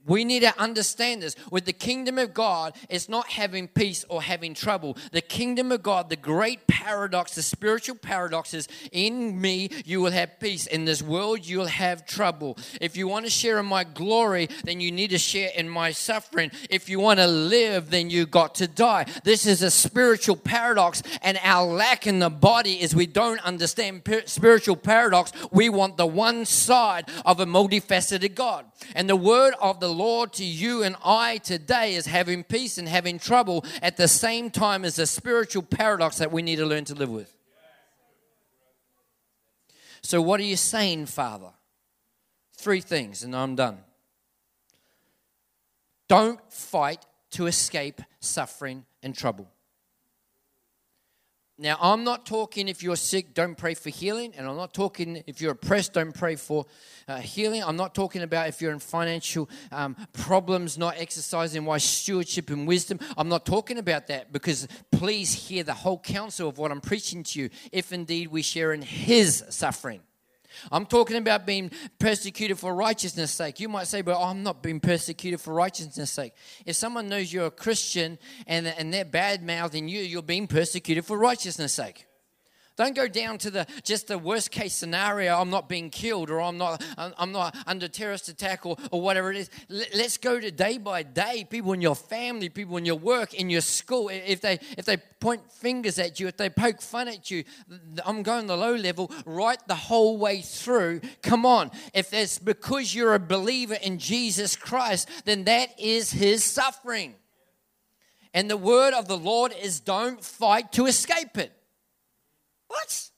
We 0.07 0.25
need 0.25 0.41
to 0.41 0.59
understand 0.59 1.23
this. 1.23 1.37
With 1.51 1.67
the 1.67 1.73
kingdom 1.73 2.17
of 2.19 2.33
God, 2.33 2.75
it's 2.89 3.09
not 3.09 3.29
having 3.29 3.69
peace 3.69 4.07
or 4.09 4.23
having 4.23 4.55
trouble. 4.55 4.97
The 5.13 5.21
kingdom 5.21 5.71
of 5.71 5.83
God, 5.83 6.09
the 6.09 6.17
great 6.17 6.67
paradox, 6.67 7.35
the 7.35 7.43
spiritual 7.43 7.97
paradox 7.97 8.55
is 8.55 8.69
in 8.91 9.39
me, 9.39 9.69
you 9.85 10.01
will 10.01 10.13
have 10.13 10.41
peace. 10.41 10.67
In 10.67 10.87
this 10.87 11.03
world, 11.03 11.47
you'll 11.47 11.67
have 11.67 12.07
trouble. 12.07 12.57
If 12.81 12.97
you 12.97 13.07
want 13.07 13.27
to 13.27 13.31
share 13.31 13.59
in 13.59 13.67
my 13.67 13.85
glory, 13.85 14.49
then 14.65 14.81
you 14.81 14.91
need 14.91 15.11
to 15.11 15.19
share 15.19 15.51
in 15.55 15.69
my 15.69 15.91
suffering. 15.91 16.53
If 16.71 16.89
you 16.89 17.01
want 17.01 17.19
to 17.19 17.27
live, 17.27 17.91
then 17.91 18.09
you 18.09 18.25
got 18.25 18.55
to 18.57 18.69
die. 18.69 19.05
This 19.25 19.45
is 19.45 19.63
a 19.63 19.71
spiritual 19.71 20.37
paradox, 20.37 21.03
and 21.21 21.39
our 21.43 21.67
lack 21.67 22.07
in 22.07 22.19
the 22.21 22.31
body 22.31 22.81
is 22.81 22.95
we 22.95 23.07
don't 23.07 23.45
understand 23.45 24.09
spiritual 24.25 24.77
paradox. 24.77 25.33
We 25.51 25.69
want 25.69 25.99
the 25.99 26.07
one 26.07 26.47
side 26.47 27.11
of 27.27 27.41
a 27.41 27.47
multifaceted 27.47 28.35
God. 28.35 28.65
And 28.95 29.11
the 29.11 29.17
word 29.17 29.55
of 29.61 29.81
the 29.81 29.88
Lord 29.89 30.33
to 30.35 30.45
you 30.45 30.83
and 30.83 30.97
I 31.05 31.39
today 31.39 31.95
is 31.95 32.07
having 32.07 32.45
peace 32.45 32.79
and 32.79 32.89
having 32.89 33.19
trouble 33.19 33.65
at 33.83 33.97
the 33.97 34.09
same 34.09 34.51
time 34.51 34.85
as 34.85 34.99
a 34.99 35.07
spiritual 35.07 35.63
paradox 35.63 36.19
that 36.19 36.33
we 36.33 36.43
need 36.43 36.57
to 36.57 36.67
learn 36.67 36.85
to 36.87 36.95
live 36.95 37.11
with. 37.11 37.35
So, 40.03 40.23
what 40.23 40.41
are 40.41 40.45
you 40.45 40.57
saying, 40.57 41.07
Father? 41.07 41.51
Three 42.55 42.81
things, 42.81 43.23
and 43.23 43.37
I'm 43.37 43.55
done. 43.55 43.79
Don't 46.09 46.41
fight 46.53 47.05
to 47.31 47.47
escape 47.47 48.01
suffering 48.21 48.85
and 49.03 49.15
trouble. 49.15 49.49
Now, 51.61 51.77
I'm 51.81 52.05
not 52.05 52.25
talking 52.25 52.69
if 52.69 52.85
you're 52.85 52.95
sick, 52.95 53.35
don't 53.35 53.59
pray 53.59 53.75
for 53.75 53.91
healing. 53.91 54.33
And 54.37 54.47
I'm 54.47 54.55
not 54.55 54.73
talking 54.73 55.25
if 55.27 55.41
you're 55.41 55.51
oppressed, 55.51 55.93
don't 55.93 56.15
pray 56.15 56.37
for 56.37 56.67
uh, 57.09 57.17
healing. 57.19 57.65
I'm 57.65 57.77
not 57.77 57.97
talking 57.97 58.23
about 58.23 58.47
if 58.47 58.63
you're 58.63 58.71
in 58.71 58.79
financial 58.79 59.51
um, 59.73 59.97
problems, 60.13 60.79
not 60.79 60.95
exercising 60.99 61.65
wise 61.65 61.83
stewardship 61.83 62.51
and 62.51 62.69
wisdom. 62.69 63.01
I'm 63.17 63.29
not 63.29 63.45
talking 63.45 63.77
about 63.77 64.07
that 64.07 64.33
because 64.33 64.69
please 64.93 65.33
hear 65.33 65.65
the 65.65 65.75
whole 65.75 65.99
counsel 65.99 66.49
of 66.49 66.59
what 66.59 66.71
I'm 66.71 66.81
preaching 66.81 67.25
to 67.25 67.41
you 67.41 67.51
if 67.73 67.93
indeed 67.93 68.29
we 68.29 68.43
share 68.43 68.73
in 68.73 68.83
His 68.83 69.43
suffering. 69.49 70.01
I'm 70.73 70.87
talking 70.87 71.17
about 71.17 71.47
being 71.47 71.71
persecuted 71.99 72.59
for 72.59 72.75
righteousness' 72.75 73.31
sake. 73.31 73.61
You 73.61 73.69
might 73.69 73.87
say, 73.87 74.03
but 74.03 74.21
I'm 74.21 74.43
not 74.43 74.63
being 74.63 74.81
persecuted 74.81 75.41
for 75.41 75.55
righteousness' 75.55 76.11
sake. 76.11 76.33
If 76.67 76.77
someone 76.77 77.09
knows 77.09 77.33
you're 77.33 77.47
a 77.47 77.51
Christian 77.51 78.19
and, 78.47 78.67
and 78.67 78.93
they're 78.93 79.05
bad 79.05 79.43
mouthing 79.43 79.89
you, 79.89 80.01
you're 80.01 80.23
being 80.23 80.47
persecuted 80.47 81.05
for 81.05 81.17
righteousness' 81.17 81.75
sake. 81.75 82.08
Don't 82.79 82.95
go 82.95 83.09
down 83.09 83.39
to 83.39 83.51
the 83.51 83.67
just 83.83 84.07
the 84.07 84.17
worst 84.17 84.53
case 84.53 84.73
scenario. 84.73 85.35
I'm 85.35 85.51
not 85.51 85.69
being 85.69 85.91
killed, 85.91 86.31
or 86.31 86.41
I'm 86.41 86.59
not 86.59 86.81
I'm 86.97 87.33
not 87.33 87.57
under 87.67 87.89
terrorist 87.89 88.29
attack, 88.29 88.65
or, 88.65 88.77
or 88.93 89.01
whatever 89.01 89.33
it 89.33 89.37
is. 89.37 89.51
Let's 89.69 90.17
go 90.17 90.39
to 90.39 90.49
day 90.53 90.79
by 90.79 91.03
day. 91.03 91.45
People 91.51 91.73
in 91.73 91.81
your 91.81 91.97
family, 91.97 92.49
people 92.49 92.77
in 92.77 92.85
your 92.85 92.95
work, 92.95 93.35
in 93.35 93.51
your 93.51 93.63
school. 93.63 94.11
If 94.11 94.43
they 94.43 94.61
if 94.79 94.85
they 94.85 94.97
point 95.19 95.51
fingers 95.51 95.99
at 95.99 96.21
you, 96.21 96.29
if 96.29 96.37
they 96.37 96.49
poke 96.49 96.81
fun 96.81 97.09
at 97.09 97.33
you, 97.33 97.43
I'm 98.07 98.23
going 98.23 98.47
the 98.47 98.57
low 98.57 98.77
level 98.77 99.11
right 99.27 99.59
the 99.67 99.75
whole 99.75 100.17
way 100.17 100.41
through. 100.41 101.01
Come 101.21 101.45
on, 101.45 101.73
if 101.95 102.15
it's 102.15 102.39
because 102.39 102.95
you're 102.95 103.15
a 103.15 103.19
believer 103.19 103.77
in 103.83 103.99
Jesus 103.99 104.55
Christ, 104.55 105.09
then 105.25 105.43
that 105.45 105.71
is 105.81 106.13
His 106.13 106.45
suffering. 106.45 107.17
And 108.33 108.49
the 108.49 108.57
word 108.57 108.95
of 108.95 109.09
the 109.09 109.19
Lord 109.19 109.53
is 109.61 109.81
don't 109.81 110.23
fight 110.23 110.71
to 110.75 110.87
escape 110.87 111.37
it. 111.39 111.58
What? 112.69 113.11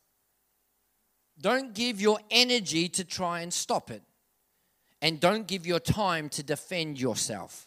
Don't 1.40 1.74
give 1.74 2.00
your 2.00 2.18
energy 2.30 2.88
to 2.88 3.04
try 3.04 3.40
and 3.40 3.52
stop 3.52 3.90
it. 3.90 4.02
And 5.02 5.20
don't 5.20 5.46
give 5.46 5.66
your 5.66 5.80
time 5.80 6.28
to 6.30 6.42
defend 6.42 7.00
yourself. 7.00 7.66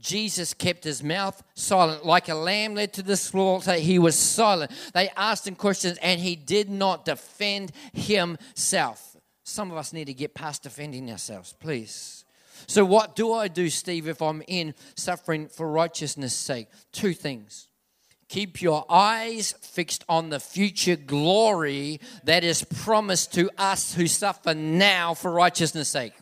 Jesus 0.00 0.54
kept 0.54 0.84
his 0.84 1.02
mouth 1.02 1.42
silent, 1.54 2.06
like 2.06 2.28
a 2.28 2.34
lamb 2.34 2.74
led 2.74 2.94
to 2.94 3.02
the 3.02 3.16
slaughter. 3.16 3.74
He 3.74 3.98
was 3.98 4.16
silent. 4.16 4.72
They 4.94 5.10
asked 5.10 5.46
him 5.46 5.54
questions, 5.54 5.98
and 6.02 6.20
he 6.20 6.36
did 6.36 6.70
not 6.70 7.04
defend 7.04 7.72
himself. 7.92 9.16
Some 9.44 9.70
of 9.70 9.76
us 9.76 9.92
need 9.92 10.06
to 10.06 10.14
get 10.14 10.34
past 10.34 10.62
defending 10.62 11.10
ourselves, 11.10 11.54
please. 11.60 12.24
So, 12.66 12.84
what 12.84 13.14
do 13.14 13.32
I 13.32 13.48
do, 13.48 13.68
Steve, 13.68 14.08
if 14.08 14.22
I'm 14.22 14.42
in 14.46 14.74
suffering 14.94 15.48
for 15.48 15.70
righteousness' 15.70 16.34
sake? 16.34 16.68
Two 16.92 17.12
things. 17.12 17.68
Keep 18.30 18.62
your 18.62 18.84
eyes 18.88 19.56
fixed 19.60 20.04
on 20.08 20.30
the 20.30 20.38
future 20.38 20.94
glory 20.94 22.00
that 22.22 22.44
is 22.44 22.62
promised 22.62 23.34
to 23.34 23.50
us 23.58 23.92
who 23.92 24.06
suffer 24.06 24.54
now 24.54 25.14
for 25.14 25.32
righteousness' 25.32 25.88
sake. 25.88 26.12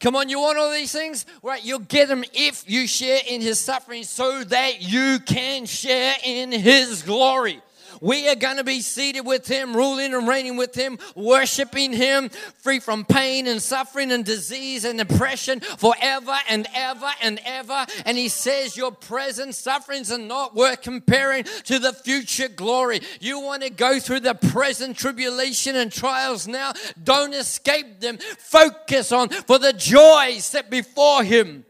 Come 0.00 0.16
on, 0.16 0.28
you 0.28 0.40
want 0.40 0.58
all 0.58 0.72
these 0.72 0.90
things? 0.90 1.26
Right, 1.40 1.64
you'll 1.64 1.78
get 1.78 2.08
them 2.08 2.24
if 2.32 2.68
you 2.68 2.88
share 2.88 3.20
in 3.28 3.40
his 3.40 3.60
suffering 3.60 4.02
so 4.02 4.42
that 4.42 4.82
you 4.82 5.20
can 5.20 5.66
share 5.66 6.16
in 6.24 6.50
his 6.50 7.02
glory. 7.02 7.62
We 8.00 8.28
are 8.28 8.34
going 8.34 8.56
to 8.56 8.64
be 8.64 8.80
seated 8.80 9.22
with 9.22 9.46
Him, 9.46 9.74
ruling 9.74 10.14
and 10.14 10.26
reigning 10.26 10.56
with 10.56 10.74
Him, 10.74 10.98
worshiping 11.14 11.92
Him, 11.92 12.28
free 12.58 12.80
from 12.80 13.04
pain 13.04 13.46
and 13.46 13.60
suffering 13.60 14.12
and 14.12 14.24
disease 14.24 14.84
and 14.84 15.00
oppression 15.00 15.60
forever 15.60 16.36
and 16.48 16.66
ever 16.74 17.10
and 17.22 17.40
ever. 17.44 17.86
And 18.04 18.16
He 18.16 18.28
says, 18.28 18.76
Your 18.76 18.92
present 18.92 19.54
sufferings 19.54 20.10
are 20.10 20.18
not 20.18 20.54
worth 20.54 20.82
comparing 20.82 21.44
to 21.64 21.78
the 21.78 21.92
future 21.92 22.48
glory. 22.48 23.00
You 23.20 23.40
want 23.40 23.62
to 23.62 23.70
go 23.70 23.98
through 23.98 24.20
the 24.20 24.34
present 24.34 24.96
tribulation 24.96 25.76
and 25.76 25.92
trials 25.92 26.46
now? 26.46 26.72
Don't 27.02 27.34
escape 27.34 28.00
them. 28.00 28.18
Focus 28.18 29.12
on 29.12 29.28
for 29.28 29.58
the 29.58 29.72
joy 29.72 30.38
set 30.38 30.70
before 30.70 31.24
Him. 31.24 31.64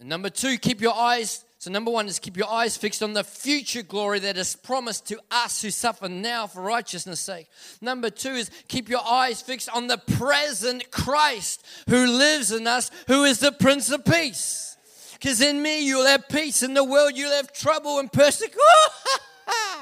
And 0.00 0.08
number 0.08 0.30
two, 0.30 0.56
keep 0.56 0.80
your 0.80 0.94
eyes 0.94 1.44
so, 1.60 1.70
number 1.70 1.90
one 1.90 2.06
is 2.06 2.18
keep 2.18 2.38
your 2.38 2.48
eyes 2.48 2.78
fixed 2.78 3.02
on 3.02 3.12
the 3.12 3.22
future 3.22 3.82
glory 3.82 4.18
that 4.20 4.38
is 4.38 4.56
promised 4.56 5.06
to 5.08 5.20
us 5.30 5.60
who 5.60 5.70
suffer 5.70 6.08
now 6.08 6.46
for 6.46 6.62
righteousness' 6.62 7.20
sake. 7.20 7.48
Number 7.82 8.08
two 8.08 8.30
is 8.30 8.50
keep 8.66 8.88
your 8.88 9.06
eyes 9.06 9.42
fixed 9.42 9.68
on 9.68 9.86
the 9.86 9.98
present 9.98 10.90
Christ 10.90 11.62
who 11.86 12.06
lives 12.06 12.50
in 12.50 12.66
us, 12.66 12.90
who 13.08 13.24
is 13.24 13.40
the 13.40 13.52
Prince 13.52 13.90
of 13.90 14.06
Peace. 14.06 14.74
Because 15.12 15.42
in 15.42 15.60
me 15.60 15.84
you'll 15.84 16.06
have 16.06 16.30
peace, 16.30 16.62
in 16.62 16.72
the 16.72 16.82
world 16.82 17.12
you'll 17.14 17.30
have 17.30 17.52
trouble 17.52 17.98
and 17.98 18.10
persecution. 18.10 18.58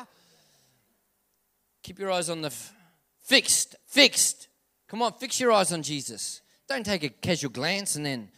keep 1.84 2.00
your 2.00 2.10
eyes 2.10 2.28
on 2.28 2.42
the 2.42 2.48
f- 2.48 2.74
fixed, 3.22 3.76
fixed. 3.86 4.48
Come 4.88 5.00
on, 5.00 5.12
fix 5.12 5.38
your 5.38 5.52
eyes 5.52 5.72
on 5.72 5.84
Jesus. 5.84 6.42
Don't 6.68 6.84
take 6.84 7.04
a 7.04 7.08
casual 7.08 7.52
glance 7.52 7.94
and 7.94 8.04
then 8.04 8.30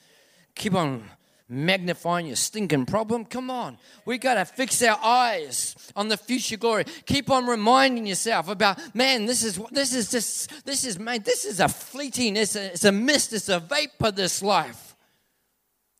keep 0.55 0.75
on 0.75 1.05
magnifying 1.51 2.27
your 2.27 2.37
stinking 2.37 2.87
problem. 2.87 3.25
Come 3.25 3.51
on. 3.51 3.77
We 4.05 4.19
got 4.19 4.35
to 4.35 4.45
fix 4.45 4.83
our 4.83 4.99
eyes 5.03 5.75
on 5.97 6.09
the 6.09 6.17
future 6.17 6.57
glory. 6.57 6.85
Keep 7.07 7.29
on 7.29 7.47
reminding 7.47 8.07
yourself 8.07 8.49
about, 8.49 8.95
man, 8.95 9.27
this 9.27 9.43
is 9.43 9.61
this 9.73 9.93
is 9.93 10.11
just 10.11 10.65
this 10.65 10.85
is 10.85 10.99
made 10.99 11.25
this 11.25 11.45
is 11.45 11.59
a 11.61 11.69
fleeting, 11.69 12.37
it's 12.37 12.55
a, 12.55 12.67
it's 12.67 12.85
a 12.85 12.93
mist, 12.93 13.33
it's 13.33 13.49
a 13.49 13.59
vapor 13.59 14.13
this 14.13 14.43
life 14.43 14.97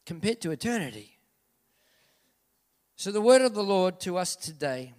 compared 0.07 0.41
to 0.43 0.53
eternity. 0.53 1.19
So 2.97 3.11
the 3.11 3.21
word 3.21 3.43
of 3.43 3.55
the 3.55 3.63
Lord 3.63 3.99
to 4.01 4.19
us 4.19 4.37
today 4.37 4.93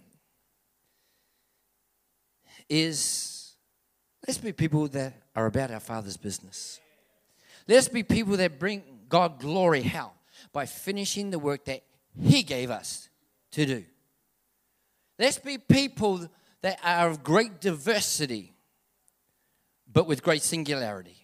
is 2.68 3.54
let's 4.26 4.38
be 4.38 4.52
people 4.52 4.88
that 4.88 5.14
are 5.34 5.46
about 5.46 5.70
our 5.70 5.80
Father's 5.80 6.16
business. 6.16 6.78
Let's 7.68 7.88
be 7.88 8.02
people 8.02 8.36
that 8.36 8.58
bring 8.58 8.82
God 9.08 9.40
glory. 9.40 9.82
How? 9.82 10.12
By 10.52 10.66
finishing 10.66 11.30
the 11.30 11.38
work 11.38 11.64
that 11.66 11.82
He 12.20 12.42
gave 12.42 12.70
us 12.70 13.08
to 13.52 13.66
do. 13.66 13.84
Let's 15.18 15.38
be 15.38 15.58
people 15.58 16.28
that 16.62 16.78
are 16.82 17.08
of 17.08 17.22
great 17.22 17.60
diversity, 17.60 18.54
but 19.92 20.06
with 20.06 20.22
great 20.22 20.42
singularity. 20.42 21.16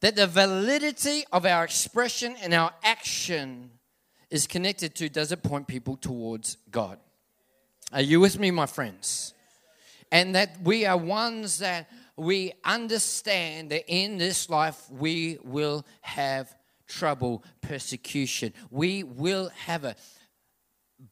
That 0.00 0.16
the 0.16 0.26
validity 0.26 1.24
of 1.32 1.44
our 1.44 1.64
expression 1.64 2.36
and 2.42 2.54
our 2.54 2.72
action 2.82 3.70
is 4.30 4.46
connected 4.46 4.94
to 4.96 5.08
does 5.08 5.32
it 5.32 5.42
point 5.42 5.66
people 5.66 5.96
towards 5.96 6.56
God? 6.70 6.98
Are 7.92 8.00
you 8.00 8.20
with 8.20 8.38
me, 8.38 8.50
my 8.50 8.66
friends? 8.66 9.34
And 10.10 10.34
that 10.34 10.62
we 10.62 10.86
are 10.86 10.96
ones 10.96 11.58
that 11.58 11.90
we 12.16 12.52
understand 12.64 13.70
that 13.70 13.84
in 13.86 14.16
this 14.16 14.48
life 14.48 14.90
we 14.90 15.38
will 15.44 15.84
have 16.00 16.54
trouble, 16.92 17.42
persecution. 17.60 18.52
We 18.70 19.02
will 19.02 19.48
have 19.66 19.84
it. 19.84 19.98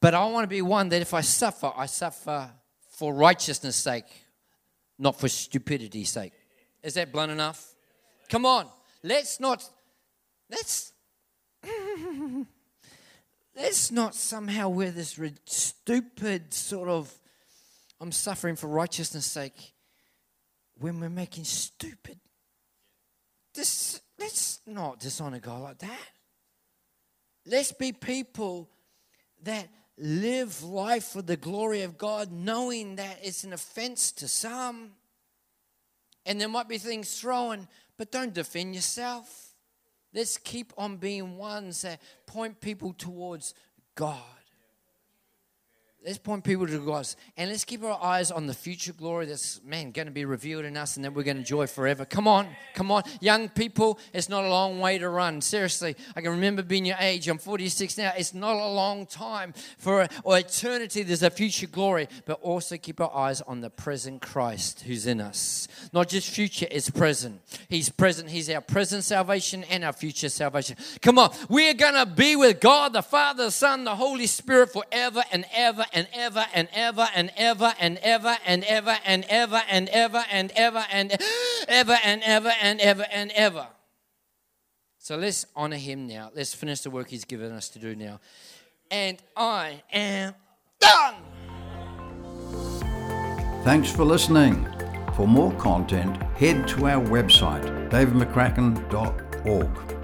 But 0.01 0.15
I 0.15 0.25
want 0.27 0.45
to 0.45 0.49
be 0.49 0.63
one 0.63 0.91
that 0.91 1.03
if 1.03 1.15
I 1.15 1.21
suffer, 1.23 1.73
I 1.77 1.87
suffer 1.87 2.51
for 2.91 3.13
righteousness' 3.13 3.77
sake, 3.77 4.05
not 4.99 5.19
for 5.19 5.29
stupidity's 5.29 6.11
sake. 6.11 6.33
Is 6.83 6.95
that 6.95 7.13
blunt 7.13 7.33
enough? 7.33 7.75
Come 8.29 8.47
on. 8.47 8.69
Let's 9.03 9.41
not, 9.41 9.69
let's, 10.51 10.93
let's 13.57 13.91
not 13.91 14.15
somehow 14.15 14.69
wear 14.69 14.91
this 14.91 15.19
stupid 15.47 16.53
sort 16.55 16.89
of, 16.89 17.13
I'm 18.01 18.13
suffering 18.13 18.57
for 18.57 18.69
righteousness' 18.69 19.27
sake 19.27 19.73
when 20.79 21.01
we're 21.01 21.09
making 21.09 21.45
stupid. 21.45 22.19
This, 23.55 24.01
let's 24.21 24.61
not 24.67 25.01
dishonor 25.01 25.41
God 25.41 25.63
like 25.63 25.79
that. 25.79 26.09
Let's 27.47 27.73
be 27.73 27.93
people 27.93 28.69
that 29.43 29.69
live 29.97 30.63
life 30.63 31.05
for 31.05 31.23
the 31.23 31.37
glory 31.37 31.83
of 31.83 31.99
God, 31.99 32.31
knowing 32.31 32.97
that 32.97 33.19
it's 33.23 33.45
an 33.45 33.53
offense 33.53 34.13
to 34.13 34.29
some. 34.29 34.93
And 36.27 36.41
there 36.41 36.49
might 36.49 36.69
be 36.69 36.79
things 36.79 37.19
thrown, 37.19 37.67
but 37.97 38.13
don't 38.13 38.35
defend 38.35 38.75
yourself. 38.75 39.55
Let's 40.13 40.37
keep 40.37 40.73
on 40.77 40.97
being 40.97 41.37
ones 41.37 41.83
that 41.83 42.01
point 42.27 42.61
people 42.61 42.93
towards 42.93 43.55
God. 43.95 44.19
Let's 46.03 46.17
point 46.17 46.45
people 46.45 46.67
to 46.67 46.79
God. 46.79 47.07
And 47.37 47.51
let's 47.51 47.65
keep 47.65 47.85
our 47.85 48.03
eyes 48.03 48.31
on 48.31 48.47
the 48.47 48.55
future 48.55 48.95
glory 48.95 49.27
that's, 49.27 49.63
man, 49.63 49.91
going 49.91 50.07
to 50.07 50.13
be 50.13 50.25
revealed 50.25 50.65
in 50.65 50.75
us 50.79 50.97
and 50.97 51.05
that 51.05 51.13
we're 51.13 51.25
going 51.25 51.37
to 51.37 51.41
enjoy 51.41 51.67
forever. 51.67 52.07
Come 52.07 52.27
on, 52.27 52.49
come 52.73 52.91
on. 52.91 53.03
Young 53.21 53.51
people, 53.51 53.99
it's 54.15 54.31
not 54.31 54.45
a 54.45 54.49
long 54.49 54.81
way 54.81 54.97
to 54.97 55.11
run. 55.11 55.43
Seriously, 55.43 55.95
I 56.17 56.23
can 56.23 56.31
remember 56.31 56.63
being 56.63 56.87
your 56.87 56.97
age. 57.01 57.29
I'm 57.29 57.37
46 57.37 57.99
now. 57.99 58.13
It's 58.17 58.33
not 58.33 58.57
a 58.57 58.69
long 58.69 59.05
time 59.05 59.53
for 59.77 60.09
or 60.25 60.39
eternity. 60.39 61.03
There's 61.03 61.23
a 61.23 61.29
future 61.29 61.67
glory, 61.67 62.09
but 62.25 62.41
also 62.41 62.79
keep 62.79 62.99
our 62.99 63.15
eyes 63.15 63.43
on 63.43 63.61
the 63.61 63.69
present 63.69 64.23
Christ 64.23 64.81
who's 64.81 65.07
in 65.07 65.21
us. 65.21 65.69
Not 65.93 66.09
just 66.09 66.31
future, 66.31 66.67
it's 66.71 66.89
present. 66.89 67.43
He's 67.69 67.91
present. 67.91 68.31
He's 68.31 68.49
our 68.49 68.63
present 68.63 69.05
salvation 69.05 69.65
and 69.65 69.85
our 69.85 69.93
future 69.93 70.31
salvation. 70.31 70.79
Come 71.03 71.19
on, 71.19 71.35
we're 71.51 71.75
going 71.75 71.95
to 71.95 72.07
be 72.07 72.37
with 72.37 72.59
God, 72.59 72.95
the 72.95 73.03
Father, 73.03 73.45
the 73.45 73.51
Son, 73.51 73.85
the 73.85 73.97
Holy 73.97 74.27
Spirit 74.27 74.73
forever 74.73 75.23
and 75.31 75.45
ever 75.53 75.85
and 75.93 76.09
ever 76.13 76.47
and 76.55 76.69
ever 76.75 77.09
and 77.15 77.31
ever 77.37 77.75
and 77.79 77.99
ever 78.03 78.37
and 78.47 78.65
ever 78.65 78.97
and 79.05 79.25
ever 79.29 79.63
and 79.71 79.89
ever 79.91 80.25
and 80.31 80.53
ever 80.57 80.85
and 80.91 81.17
ever 81.69 81.99
and 82.05 82.23
ever 82.23 82.53
and 82.63 82.81
ever 82.81 83.07
and 83.11 83.33
ever. 83.35 83.67
So 84.99 85.17
let's 85.17 85.47
honor 85.57 85.77
him 85.77 86.07
now. 86.07 86.31
Let's 86.35 86.55
finish 86.55 86.81
the 86.81 86.91
work 86.91 87.09
he's 87.09 87.25
given 87.25 87.53
us 87.53 87.69
to 87.71 87.79
do 87.79 87.97
now. 87.97 88.21
And 88.91 89.19
I 89.37 89.83
am 89.93 90.35
done. 90.79 91.15
Thanks 93.65 93.91
for 93.91 94.05
listening. 94.05 94.67
For 95.15 95.27
more 95.27 95.53
content, 95.55 96.23
head 96.37 96.69
to 96.69 96.87
our 96.87 97.05
website, 97.05 97.91
davidmccracken.org. 97.91 100.00